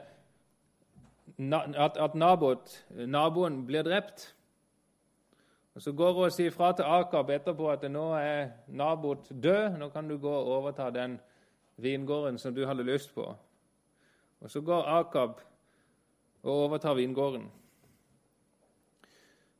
at, 1.76 1.98
at 1.98 2.16
nabot, 2.16 2.86
naboen 2.90 3.66
blir 3.66 3.84
drept. 3.84 4.34
Og 5.76 5.82
Så 5.82 5.92
går 5.92 6.14
hun 6.14 6.24
og 6.24 6.32
sier 6.32 6.52
fra 6.52 6.72
til 6.74 6.86
Akab 6.86 7.30
etterpå 7.30 7.72
at 7.74 7.92
nå 7.92 8.14
er 8.14 8.52
nabot 8.68 9.30
død. 9.30 9.78
Nå 9.80 9.90
kan 9.90 10.08
du 10.08 10.18
gå 10.18 10.30
og 10.30 10.48
overta 10.48 10.90
den 10.90 11.20
vingården 11.78 12.38
som 12.38 12.56
du 12.56 12.66
hadde 12.66 12.84
lyst 12.84 13.14
på. 13.16 13.36
Og 14.40 14.52
Så 14.52 14.62
går 14.62 14.84
Akab 14.84 15.42
og 16.44 16.52
overtar 16.54 16.94
vingården. 16.94 17.52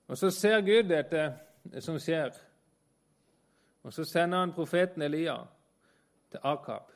Og 0.08 0.18
Så 0.18 0.32
ser 0.32 0.62
Gud 0.62 0.90
dette 0.90 1.34
som 1.80 2.00
skjer, 2.00 2.32
og 3.84 3.94
så 3.94 4.04
sender 4.04 4.40
han 4.40 4.54
profeten 4.54 5.02
Elia 5.02 5.36
til 6.32 6.40
Akab. 6.44 6.92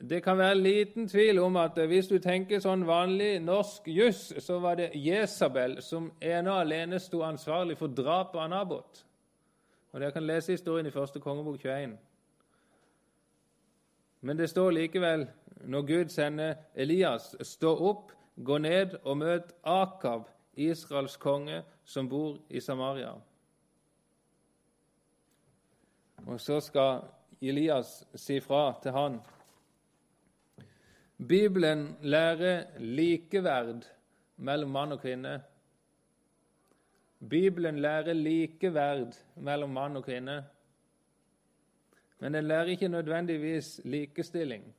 Det 0.00 0.22
kan 0.22 0.38
være 0.38 0.54
liten 0.54 1.08
tvil 1.08 1.38
om 1.38 1.56
at 1.56 1.78
hvis 1.86 2.06
du 2.06 2.18
tenker 2.22 2.60
sånn 2.62 2.86
vanlig 2.86 3.40
norsk 3.42 3.88
juss, 3.90 4.30
så 4.38 4.60
var 4.62 4.78
det 4.78 4.92
Jesabel 4.94 5.80
som 5.82 6.12
ene 6.22 6.52
og 6.52 6.60
alene 6.60 7.00
sto 7.02 7.24
ansvarlig 7.26 7.74
for 7.78 7.90
drapet 7.90 8.38
av 8.38 8.48
Nabot. 8.52 9.04
Og 9.92 10.00
Dere 10.00 10.14
kan 10.14 10.26
lese 10.26 10.54
historien 10.54 10.86
i 10.86 10.94
første 10.94 11.20
kongebok 11.20 11.58
21. 11.64 11.96
Men 14.20 14.36
det 14.36 14.50
står 14.50 14.70
likevel, 14.70 15.26
når 15.64 15.82
Gud 15.82 16.08
sender 16.08 16.54
Elias, 16.74 17.36
stå 17.42 17.74
opp, 17.90 18.12
gå 18.36 18.58
ned 18.58 18.98
og 19.04 19.18
møt 19.22 19.52
Akab, 19.62 20.28
Israels 20.58 21.16
konge, 21.16 21.62
som 21.84 22.08
bor 22.08 22.38
i 22.50 22.60
Samaria. 22.60 23.14
Og 26.26 26.40
så 26.40 26.58
skal 26.60 27.04
Elias 27.40 28.02
si 28.18 28.40
fra 28.42 28.72
til 28.82 28.92
han. 28.92 29.20
Bibelen 31.18 31.96
lærer 32.02 32.78
likeverd 32.78 33.86
mellom 34.36 34.70
mann 34.70 34.92
og 34.94 35.00
kvinne. 35.02 35.38
Bibelen 37.18 37.80
lærer 37.82 38.14
likeverd 38.14 39.16
mellom 39.34 39.70
mann 39.74 39.96
og 39.98 40.04
kvinne. 40.06 40.44
Men 42.18 42.34
den 42.34 42.44
lærer 42.44 42.64
ikke 42.64 42.88
nødvendigvis 42.88 43.80
likestilling. 43.84 44.74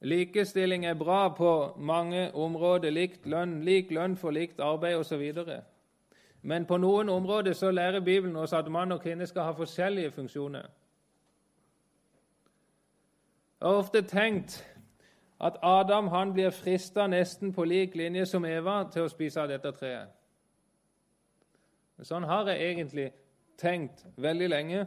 Likestilling 0.00 0.86
er 0.86 0.94
bra 0.94 1.28
på 1.28 1.76
mange 1.78 2.34
områder, 2.34 2.90
likt 2.90 3.26
lønn, 3.26 3.62
lik 3.64 3.90
lønn 3.90 4.16
for 4.16 4.30
likt 4.30 4.60
arbeid 4.60 4.96
osv. 4.96 5.32
Men 6.42 6.66
på 6.66 6.76
noen 6.76 7.08
områder 7.08 7.52
så 7.52 7.70
lærer 7.70 8.00
Bibelen 8.00 8.36
oss 8.36 8.52
at 8.52 8.70
mann 8.70 8.92
og 8.92 9.02
kvinne 9.02 9.26
skal 9.26 9.42
ha 9.42 9.50
forskjellige 9.50 10.10
funksjoner. 10.10 10.70
Jeg 13.60 13.68
har 13.68 13.76
ofte 13.76 14.02
tenkt 14.02 14.66
at 15.40 15.56
Adam 15.62 16.08
han 16.08 16.32
blir 16.32 16.50
frista 16.50 17.06
nesten 17.06 17.52
på 17.52 17.64
lik 17.64 17.94
linje 17.94 18.26
som 18.26 18.44
Eva 18.44 18.84
til 18.92 19.04
å 19.04 19.12
spise 19.12 19.40
av 19.40 19.48
dette 19.48 19.72
treet. 19.76 20.08
Sånn 22.02 22.24
har 22.24 22.48
jeg 22.48 22.70
egentlig 22.70 23.10
tenkt 23.60 24.06
veldig 24.16 24.48
lenge. 24.48 24.86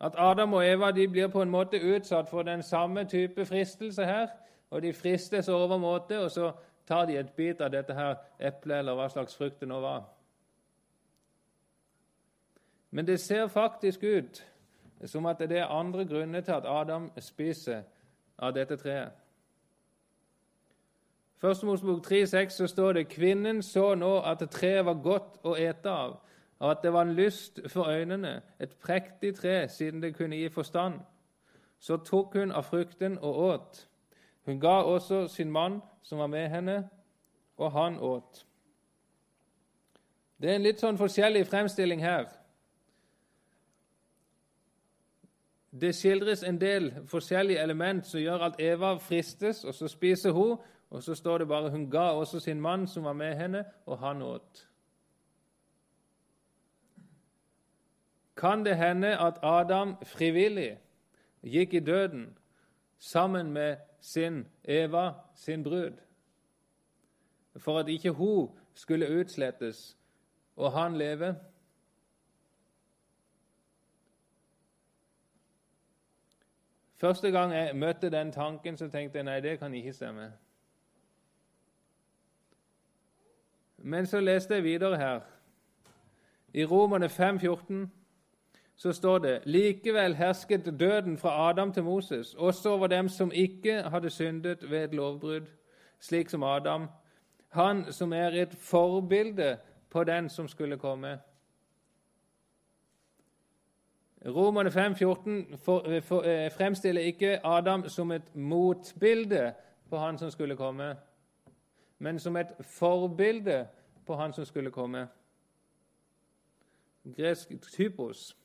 At 0.00 0.14
Adam 0.18 0.52
og 0.52 0.66
Eva 0.66 0.90
de 0.90 1.08
blir 1.08 1.28
på 1.28 1.42
en 1.42 1.50
måte 1.50 1.80
utsatt 1.82 2.30
for 2.30 2.42
den 2.42 2.62
samme 2.62 3.04
type 3.04 3.46
fristelse 3.46 4.04
her. 4.04 4.26
Og 4.70 4.82
de 4.82 4.92
fristes 4.92 5.48
overmåte, 5.48 6.18
og 6.20 6.30
så 6.30 6.52
tar 6.86 7.06
de 7.06 7.16
et 7.16 7.32
bit 7.36 7.60
av 7.60 7.70
dette 7.70 7.94
her 7.94 8.14
eplet, 8.40 8.78
eller 8.78 8.96
hva 8.96 9.08
slags 9.12 9.36
frukt 9.36 9.60
det 9.60 9.68
nå 9.68 9.80
var. 9.80 10.06
Men 12.90 13.06
det 13.06 13.20
ser 13.20 13.46
faktisk 13.46 14.02
ut 14.02 14.42
som 15.06 15.26
at 15.26 15.38
det 15.38 15.58
er 15.58 15.66
andre 15.66 16.04
grunner 16.04 16.40
til 16.40 16.52
at 16.52 16.66
Adam 16.66 17.10
spiser 17.18 17.82
av 18.38 18.54
dette 18.54 18.76
treet. 18.76 19.12
Første 21.42 21.66
Mosebok 21.66 22.06
3,6 22.06 22.48
så 22.48 22.66
står 22.66 22.92
det 22.92 23.08
kvinnen 23.08 23.62
så 23.62 23.94
nå 23.94 24.20
at 24.20 24.44
treet 24.50 24.84
var 24.86 25.00
godt 25.02 25.40
å 25.42 25.56
ete 25.58 25.90
av, 25.90 26.20
og 26.62 26.70
at 26.70 26.78
det 26.82 26.92
var 26.92 27.02
en 27.02 27.14
lyst 27.14 27.60
for 27.66 27.84
øynene, 27.84 28.42
et 28.60 28.70
prektig 28.70 29.34
tre 29.34 29.68
siden 29.68 30.02
det 30.02 30.16
kunne 30.16 30.36
gi 30.36 30.48
forstand. 30.48 31.00
Så 31.78 31.96
tok 31.96 32.32
hun 32.32 32.52
av 32.52 32.62
frukten 32.62 33.18
og 33.18 33.38
åt. 33.38 33.88
Hun 34.46 34.60
ga 34.60 34.68
også 34.68 35.28
sin 35.28 35.50
mann 35.50 35.80
som 36.02 36.18
var 36.18 36.26
med 36.26 36.48
henne, 36.48 36.88
og 37.56 37.72
han 37.72 37.98
åt. 37.98 38.46
Det 40.40 40.50
er 40.50 40.54
en 40.54 40.62
litt 40.62 40.78
sånn 40.78 40.98
forskjellig 40.98 41.46
fremstilling 41.50 42.00
her. 42.02 42.30
Det 45.80 45.94
skildres 45.98 46.46
en 46.46 46.60
del 46.60 46.92
forskjellige 47.10 47.58
element 47.58 48.06
som 48.06 48.22
gjør 48.22 48.50
at 48.52 48.60
Eva 48.62 48.96
fristes, 49.02 49.64
og 49.64 49.74
så 49.74 49.88
spiser 49.90 50.30
hun. 50.30 50.58
Og 50.90 51.02
så 51.02 51.14
står 51.14 51.38
det 51.38 51.48
bare 51.48 51.70
hun 51.70 51.90
ga 51.90 52.12
også 52.12 52.40
sin 52.40 52.60
mann 52.60 52.86
som 52.86 53.04
var 53.04 53.18
med 53.18 53.34
henne, 53.34 53.64
og 53.86 53.98
han 53.98 54.22
åt. 54.22 54.68
Kan 58.42 58.64
det 58.64 58.76
hende 58.76 59.18
at 59.18 59.38
Adam 59.42 59.96
frivillig 60.02 60.80
gikk 61.42 61.74
i 61.74 61.80
døden 61.80 62.38
sammen 62.98 63.52
med 63.52 63.76
sin 64.00 64.48
Eva, 64.64 65.12
sin 65.34 65.62
brud, 65.62 65.92
for 67.56 67.78
at 67.78 67.88
ikke 67.88 68.10
hun 68.10 68.58
skulle 68.74 69.20
utslettes 69.20 69.98
og 70.56 70.72
han 70.72 70.96
leve? 70.96 71.36
Første 76.96 77.30
gang 77.30 77.54
jeg 77.54 77.76
møtte 77.76 78.10
den 78.10 78.32
tanken, 78.32 78.76
så 78.76 78.88
tenkte 78.88 79.18
jeg 79.18 79.24
nei, 79.24 79.40
det 79.40 79.58
kan 79.58 79.74
ikke 79.74 79.92
stemme. 79.92 80.32
Men 83.76 84.06
så 84.06 84.20
leste 84.20 84.54
jeg 84.54 84.64
videre 84.64 84.96
her. 84.96 85.20
I 86.54 86.64
Romerne 86.64 87.08
5, 87.08 87.40
14, 87.40 87.92
så 88.76 88.92
står 88.92 89.18
det 89.18 89.40
likevel 89.44 90.14
hersket 90.14 90.80
døden 90.80 91.18
fra 91.18 91.48
Adam 91.50 91.72
til 91.72 91.84
Moses, 91.84 92.34
også 92.34 92.70
over 92.70 92.86
dem 92.86 93.08
som 93.08 93.32
ikke 93.34 93.82
hadde 93.82 94.10
syndet 94.10 94.70
ved 94.70 94.84
et 94.84 94.94
lovbrudd, 94.94 95.46
slik 96.00 96.28
som 96.28 96.42
Adam, 96.42 96.88
han 97.48 97.92
som 97.92 98.12
er 98.12 98.28
et 98.42 98.54
forbilde 98.54 99.58
på 99.90 100.04
den 100.04 100.28
som 100.28 100.48
skulle 100.48 100.78
komme. 100.78 101.18
Romerne 104.26 104.70
5, 104.70 104.94
14 104.94 105.58
for, 105.58 106.00
for, 106.00 106.22
eh, 106.22 106.50
fremstiller 106.50 107.02
ikke 107.02 107.46
Adam 107.46 107.88
som 107.88 108.10
et 108.10 108.34
motbilde 108.34 109.54
på 109.90 109.98
han 109.98 110.18
som 110.18 110.30
skulle 110.30 110.56
komme, 110.56 110.96
men 111.98 112.18
som 112.18 112.36
et 112.36 112.46
forbilde 112.60 113.66
på 114.06 114.14
han 114.14 114.32
som 114.32 114.44
skulle 114.44 114.70
komme. 114.70 115.08
Gresk 117.16 117.48
typos. 117.72 118.36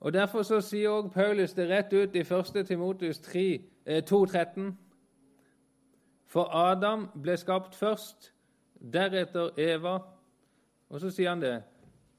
Og 0.00 0.12
Derfor 0.12 0.42
så 0.42 0.60
sier 0.60 0.90
også 0.90 1.08
Paulus 1.08 1.52
det 1.52 1.68
rett 1.70 1.92
ut 1.92 2.14
i 2.14 2.20
1. 2.20 2.66
Timotius 2.66 3.18
2,13. 3.18 4.60
Eh, 4.66 4.72
For 6.26 6.50
Adam 6.54 7.08
ble 7.22 7.36
skapt 7.36 7.74
først, 7.74 8.32
deretter 8.92 9.50
Eva. 9.58 9.98
Og 10.88 11.00
så 11.00 11.10
sier 11.10 11.30
han 11.30 11.42
det. 11.42 11.62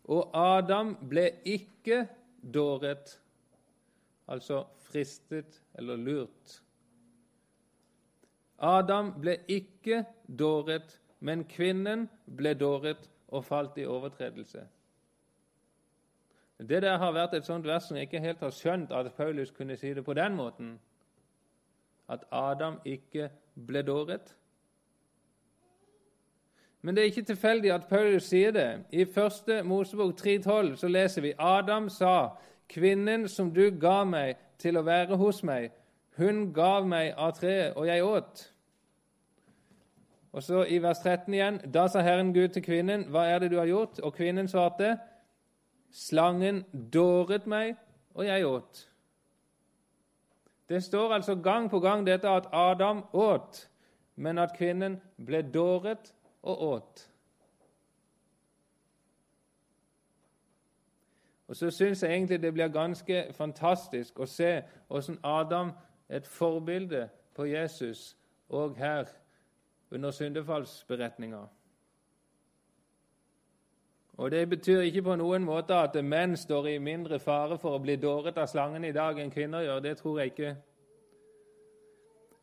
Og 0.04 0.32
Adam 0.34 0.96
ble 1.10 1.30
ikke 1.46 2.08
dåret, 2.54 3.20
altså 4.28 4.64
fristet 4.88 5.62
eller 5.76 5.96
lurt. 5.96 6.62
Adam 8.58 9.12
ble 9.22 9.38
ikke 9.48 10.06
dåret, 10.40 11.02
men 11.20 11.44
kvinnen 11.46 12.08
ble 12.38 12.54
dåret 12.58 13.10
og 13.28 13.46
falt 13.46 13.78
i 13.78 13.86
overtredelse. 13.86 14.64
Det 16.60 16.82
der 16.82 16.98
har 16.98 17.14
vært 17.14 17.34
et 17.38 17.46
sånt 17.46 17.68
vers 17.68 17.86
som 17.86 17.98
jeg 17.98 18.08
ikke 18.10 18.20
helt 18.20 18.40
har 18.42 18.52
skjønt 18.52 18.92
at 18.92 19.14
Paulus 19.14 19.52
kunne 19.52 19.78
si 19.78 19.94
det 19.94 20.06
på 20.06 20.14
den 20.18 20.36
måten. 20.36 20.80
At 22.10 22.24
Adam 22.32 22.80
ikke 22.86 23.30
ble 23.68 23.82
dåret. 23.82 24.36
Men 26.82 26.96
det 26.96 27.02
er 27.02 27.06
ikke 27.06 27.22
tilfeldig 27.22 27.72
at 27.74 27.88
Paulus 27.90 28.24
sier 28.24 28.52
det. 28.52 28.68
I 28.92 29.02
1. 29.02 29.66
Mosebok 29.66 30.16
3,12 30.22 30.76
så 30.76 30.88
leser 30.88 31.22
vi 31.22 31.34
Adam 31.38 31.90
sa, 31.90 32.30
'Kvinnen 32.70 33.28
som 33.28 33.54
du 33.54 33.72
ga 33.80 34.04
meg 34.04 34.36
til 34.58 34.78
å 34.78 34.82
være 34.82 35.16
hos 35.18 35.44
meg, 35.44 35.72
hun 36.18 36.54
gav 36.54 36.88
meg 36.88 37.14
av 37.18 37.32
treet, 37.32 37.74
og 37.76 37.88
jeg 37.88 38.04
åt.' 38.04 38.54
Og 40.32 40.44
så 40.44 40.64
i 40.64 40.78
vers 40.78 41.00
13 41.00 41.34
igjen, 41.34 41.62
'Da 41.74 41.88
sa 41.88 42.02
Herren 42.02 42.34
Gud 42.34 42.48
til 42.48 42.64
kvinnen, 42.64 43.04
hva 43.04 43.26
er 43.26 43.40
det 43.40 43.52
du 43.52 43.58
har 43.58 43.66
gjort?' 43.66 44.00
Og 44.00 44.14
kvinnen 44.14 44.48
svarte, 44.48 44.98
'Slangen 45.98 46.64
dåret 46.94 47.48
meg, 47.48 47.76
og 48.14 48.26
jeg 48.26 48.46
åt.' 48.46 48.92
Det 50.70 50.84
står 50.84 51.14
altså 51.14 51.36
gang 51.36 51.70
på 51.70 51.80
gang 51.80 52.06
dette 52.08 52.30
at 52.30 52.48
Adam 52.54 53.04
åt, 53.14 53.70
men 54.16 54.38
at 54.38 54.54
kvinnen 54.58 55.02
ble 55.26 55.42
dåret 55.42 56.16
og 56.42 56.62
åt. 56.64 57.12
Og 61.48 61.56
så 61.56 61.72
syns 61.72 62.04
jeg 62.04 62.14
egentlig 62.14 62.42
det 62.42 62.54
blir 62.54 62.68
ganske 62.68 63.34
fantastisk 63.34 64.20
å 64.20 64.26
se 64.26 64.62
hvordan 64.88 65.20
Adam 65.24 65.72
et 66.10 66.28
forbilde 66.28 67.10
på 67.36 67.46
Jesus 67.46 68.18
òg 68.50 68.76
her 68.78 69.08
under 69.92 70.12
syndefallsberetninga. 70.12 71.48
Og 74.18 74.32
Det 74.32 74.50
betyr 74.50 74.82
ikke 74.82 75.02
på 75.02 75.16
noen 75.16 75.44
måte 75.46 75.76
at 75.78 75.96
menn 76.04 76.38
står 76.38 76.68
i 76.68 76.78
mindre 76.78 77.20
fare 77.20 77.58
for 77.58 77.78
å 77.78 77.82
bli 77.82 77.96
dåret 78.02 78.38
av 78.38 78.48
slangen 78.50 78.84
i 78.84 78.92
dag 78.92 79.20
enn 79.20 79.32
kvinner 79.32 79.62
gjør. 79.62 79.80
Det 79.80 79.98
tror 79.98 80.20
jeg 80.20 80.32
ikke. 80.32 80.56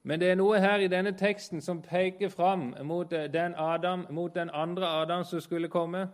Men 0.03 0.21
det 0.21 0.29
er 0.31 0.39
noe 0.39 0.61
her 0.61 0.79
i 0.79 0.89
denne 0.89 1.13
teksten 1.19 1.61
som 1.61 1.83
peker 1.83 2.29
fram 2.29 2.75
mot 2.85 3.11
den, 3.11 3.55
Adam, 3.59 4.07
mot 4.11 4.35
den 4.35 4.51
andre 4.51 4.87
Adam 4.87 5.25
som 5.25 5.41
skulle 5.41 5.69
komme. 5.69 6.09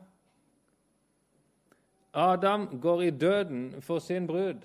Adam 2.14 2.80
går 2.80 3.02
i 3.02 3.10
døden 3.10 3.82
for 3.82 3.98
sin 3.98 4.26
brud. 4.26 4.64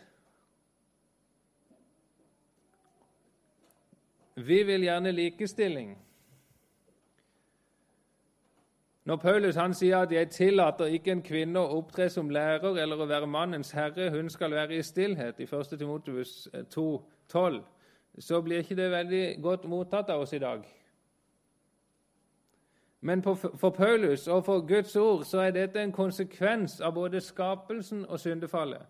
Vi 4.35 4.63
vil 4.63 4.81
gjerne 4.81 5.11
likestilling. 5.11 6.04
Når 9.05 9.15
Paulus 9.15 9.55
han 9.55 9.73
sier 9.73 9.97
at 9.97 10.11
'jeg 10.11 10.29
tillater 10.29 10.85
ikke 10.85 11.11
en 11.11 11.21
kvinne 11.21 11.59
å 11.59 11.77
opptre 11.77 12.09
som 12.09 12.29
lærer 12.29 12.77
eller 12.77 12.95
å 12.95 13.05
være 13.05 13.27
mannens 13.27 13.71
herre', 13.71 14.09
hun 14.09 14.29
skal 14.29 14.51
være 14.51 14.75
i 14.75 14.81
stillhet, 14.81 15.39
i 15.39 15.45
1. 15.45 15.77
Timotius 15.77 16.47
2, 16.69 17.05
12, 17.29 17.63
så 18.19 18.41
blir 18.41 18.57
ikke 18.57 18.75
det 18.75 18.91
veldig 18.91 19.41
godt 19.41 19.65
mottatt 19.65 20.09
av 20.09 20.21
oss 20.21 20.33
i 20.33 20.39
dag. 20.39 20.65
Men 23.01 23.23
for 23.57 23.69
Paulus 23.69 24.27
og 24.27 24.45
for 24.45 24.67
Guds 24.67 24.95
ord 24.95 25.23
så 25.23 25.39
er 25.39 25.51
dette 25.51 25.81
en 25.83 25.91
konsekvens 25.91 26.81
av 26.81 26.93
både 26.93 27.21
skapelsen 27.21 28.05
og 28.09 28.19
syndefallet. 28.19 28.81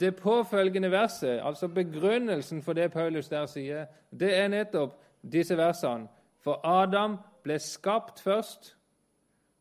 Det 0.00 0.16
påfølgende 0.16 0.90
verset, 0.90 1.40
altså 1.42 1.68
begrunnelsen 1.68 2.62
for 2.62 2.72
det 2.72 2.92
Paulus 2.92 3.28
der 3.28 3.46
sier, 3.46 3.86
det 4.20 4.36
er 4.38 4.48
nettopp 4.48 5.00
disse 5.32 5.56
versene. 5.56 6.08
For 6.40 6.60
Adam 6.64 7.16
ble 7.42 7.58
skapt 7.58 8.20
først, 8.20 8.76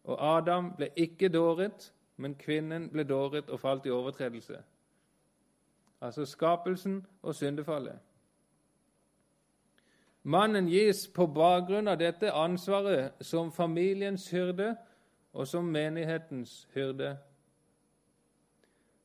og 0.03 0.37
Adam 0.37 0.73
ble 0.77 0.89
ikke 0.95 1.29
dåret, 1.29 1.93
men 2.17 2.35
kvinnen 2.35 2.89
ble 2.89 3.03
dåret 3.03 3.49
og 3.49 3.59
falt 3.59 3.85
i 3.85 3.93
overtredelse. 3.93 4.61
Altså 6.01 6.25
skapelsen 6.25 7.05
og 7.21 7.35
syndefallet. 7.35 7.99
Mannen 10.23 10.67
gis 10.69 11.07
på 11.07 11.25
bakgrunn 11.33 11.89
av 11.89 11.97
dette 11.97 12.29
ansvaret 12.31 13.17
som 13.25 13.51
familiens 13.51 14.27
hyrde 14.29 14.75
og 15.33 15.47
som 15.47 15.65
menighetens 15.65 16.67
hyrde. 16.75 17.15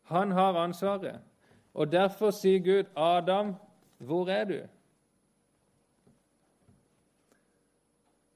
Han 0.02 0.30
har 0.30 0.58
ansvaret, 0.60 1.20
og 1.74 1.92
derfor 1.92 2.30
sier 2.30 2.60
Gud, 2.60 2.84
'Adam, 2.96 3.54
hvor 3.98 4.28
er 4.28 4.44
du?' 4.44 4.68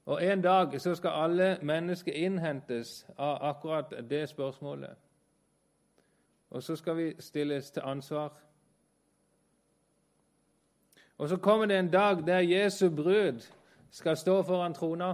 Og 0.05 0.23
En 0.25 0.41
dag 0.41 0.81
så 0.81 0.95
skal 0.95 1.09
alle 1.09 1.57
mennesker 1.61 2.13
innhentes 2.13 3.07
av 3.17 3.37
akkurat 3.41 3.93
det 4.09 4.29
spørsmålet. 4.29 4.95
Og 6.49 6.63
så 6.63 6.75
skal 6.75 6.97
vi 6.97 7.13
stilles 7.19 7.71
til 7.71 7.81
ansvar. 7.85 8.33
Og 11.17 11.29
så 11.29 11.37
kommer 11.37 11.65
det 11.65 11.79
en 11.79 11.91
dag 11.91 12.27
der 12.27 12.39
Jesu 12.39 12.89
brud 12.95 13.51
skal 13.91 14.17
stå 14.17 14.43
foran 14.43 14.73
trona. 14.73 15.13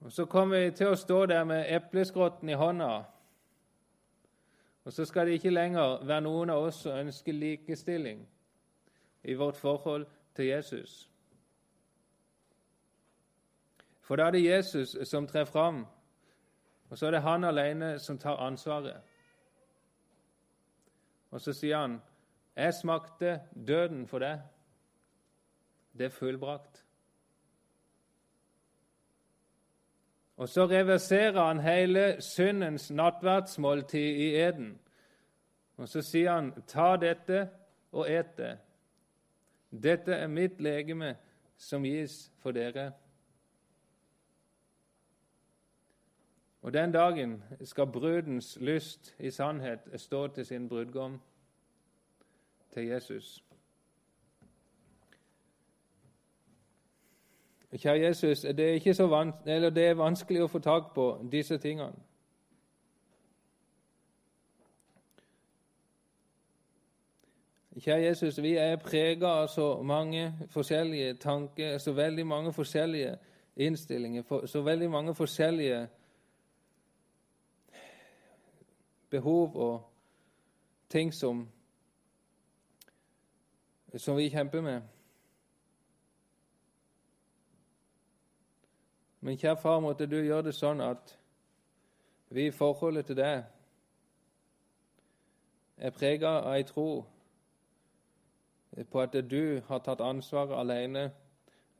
Og 0.00 0.12
Så 0.12 0.24
kommer 0.24 0.64
vi 0.64 0.70
til 0.70 0.86
å 0.86 0.94
stå 0.94 1.26
der 1.26 1.44
med 1.44 1.76
epleskrotten 1.76 2.48
i 2.48 2.52
hånda. 2.52 3.02
Og 4.84 4.92
så 4.92 5.04
skal 5.04 5.26
det 5.26 5.32
ikke 5.32 5.50
lenger 5.50 6.04
være 6.04 6.20
noen 6.20 6.50
av 6.50 6.62
oss 6.62 6.82
som 6.84 6.98
ønsker 6.98 7.32
likestilling 7.32 8.28
i 9.24 9.34
vårt 9.34 9.56
forhold 9.56 10.06
til 10.36 10.44
Jesus. 10.44 11.13
For 14.04 14.16
da 14.16 14.26
er 14.26 14.30
det 14.30 14.44
Jesus 14.44 14.96
som 15.08 15.26
trer 15.26 15.44
fram, 15.44 15.86
og 16.90 16.98
så 16.98 17.06
er 17.06 17.10
det 17.10 17.22
han 17.24 17.44
alene 17.44 17.98
som 17.98 18.18
tar 18.18 18.36
ansvaret. 18.36 19.00
Og 21.30 21.40
så 21.40 21.52
sier 21.52 21.78
han, 21.78 22.02
'Jeg 22.56 22.74
smakte 22.74 23.40
døden 23.66 24.06
for 24.06 24.18
deg. 24.18 24.40
Det 25.98 26.04
er 26.04 26.08
fullbrakt.' 26.08 26.84
Og 30.36 30.48
så 30.48 30.66
reverserer 30.66 31.46
han 31.46 31.60
hele 31.60 32.22
syndens 32.22 32.90
nattverdsmåltid 32.90 34.16
i 34.16 34.34
eden. 34.36 34.78
Og 35.76 35.88
så 35.88 36.02
sier 36.02 36.32
han, 36.32 36.62
'Ta 36.66 36.96
dette 36.96 37.50
og 37.92 38.10
et 38.10 38.36
det.' 38.36 38.58
Dette 39.82 40.12
er 40.12 40.26
mitt 40.26 40.60
legeme 40.60 41.16
som 41.56 41.82
gis 41.82 42.32
for 42.38 42.50
dere. 42.50 42.92
Og 46.64 46.72
den 46.72 46.92
dagen 46.92 47.42
skal 47.64 47.86
brudens 47.86 48.58
lyst 48.60 49.14
i 49.18 49.30
sannhet 49.30 49.78
stå 49.96 50.26
til 50.26 50.46
sin 50.46 50.68
brudgom, 50.68 51.20
til 52.72 52.86
Jesus. 52.86 53.44
Kjære 57.76 58.00
Jesus, 58.00 58.40
det 58.40 58.60
er, 58.60 58.72
ikke 58.72 58.94
så 58.94 59.06
van 59.06 59.32
eller 59.46 59.70
det 59.70 59.84
er 59.86 59.94
vanskelig 59.94 60.40
å 60.42 60.48
få 60.48 60.58
tak 60.58 60.94
på 60.94 61.04
disse 61.32 61.58
tingene. 61.58 62.00
Kjære 67.76 68.06
Jesus, 68.06 68.40
vi 68.42 68.54
er 68.56 68.80
prega 68.80 69.34
av 69.42 69.50
så 69.52 69.82
mange 69.82 70.32
forskjellige 70.48 71.14
tanker, 71.14 71.78
så 71.78 71.92
veldig 71.92 72.26
mange 72.26 72.52
forskjellige 72.52 73.18
innstillinger, 73.56 74.46
så 74.46 74.62
veldig 74.62 74.90
mange 74.90 75.14
forskjellige 75.14 75.88
behov 79.14 79.56
og 79.56 79.76
ting 80.90 81.14
som, 81.14 81.44
som 83.96 84.16
vi 84.16 84.28
kjemper 84.28 84.62
med. 84.62 84.82
Men 89.20 89.38
kjære 89.38 89.56
far, 89.56 89.80
måtte 89.80 90.06
du 90.06 90.18
gjøre 90.20 90.50
det 90.50 90.54
sånn 90.58 90.82
at 90.84 91.14
vi 92.34 92.48
i 92.48 92.52
forholdet 92.52 93.06
til 93.08 93.16
deg 93.16 93.44
er 95.78 95.94
prega 95.94 96.36
av 96.42 96.50
ei 96.52 96.66
tro 96.68 96.88
på 98.90 99.00
at 99.00 99.16
du 99.30 99.60
har 99.68 99.80
tatt 99.86 100.02
ansvaret 100.02 100.58
alene 100.58 101.06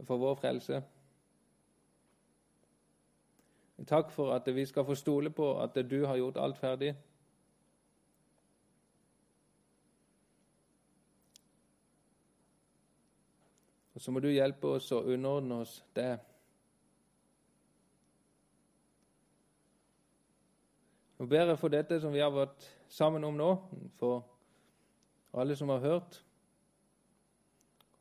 for 0.07 0.23
vår 0.23 0.39
frelse. 0.39 0.81
Takk 3.83 4.13
for 4.15 4.33
at 4.33 4.49
vi 4.55 4.65
skal 4.67 4.87
få 4.87 4.95
stole 4.95 5.31
på 5.35 5.51
at 5.61 5.77
du 5.91 6.05
har 6.07 6.17
gjort 6.17 6.41
alt 6.41 6.59
ferdig. 6.59 6.95
Så 14.05 14.13
må 14.13 14.21
du 14.21 14.29
hjelpe 14.29 14.69
oss 14.77 14.91
å 14.93 14.99
underordne 15.01 15.63
oss 15.65 15.79
det. 15.97 16.11
Nå 21.17 21.29
ber 21.31 21.49
jeg 21.49 21.61
for 21.63 21.73
dette 21.73 21.97
som 22.03 22.13
vi 22.13 22.21
har 22.21 22.35
vært 22.35 22.67
sammen 22.93 23.25
om 23.25 23.39
nå, 23.39 23.49
for 23.97 24.27
alle 25.33 25.57
som 25.57 25.73
har 25.73 25.81
hørt, 25.87 26.19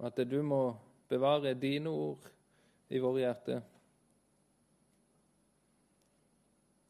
at 0.03 0.19
du 0.27 0.41
må 0.43 0.73
bevare 1.07 1.55
dine 1.55 1.95
ord 1.95 2.27
i 2.91 2.99
våre 2.99 3.23
hjerter. 3.23 3.63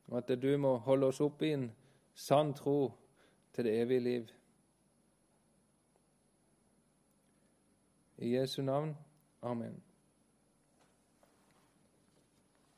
Og 0.10 0.18
at 0.24 0.34
du 0.42 0.50
må 0.58 0.74
holde 0.90 1.14
oss 1.14 1.22
opp 1.22 1.46
i 1.46 1.54
en 1.54 1.70
sann 2.18 2.58
tro 2.58 2.96
til 3.54 3.70
det 3.70 3.78
evige 3.86 4.08
liv. 4.10 4.36
I 8.18 8.40
Jesu 8.40 8.64
navn. 8.66 8.96
Amen. 9.44 9.82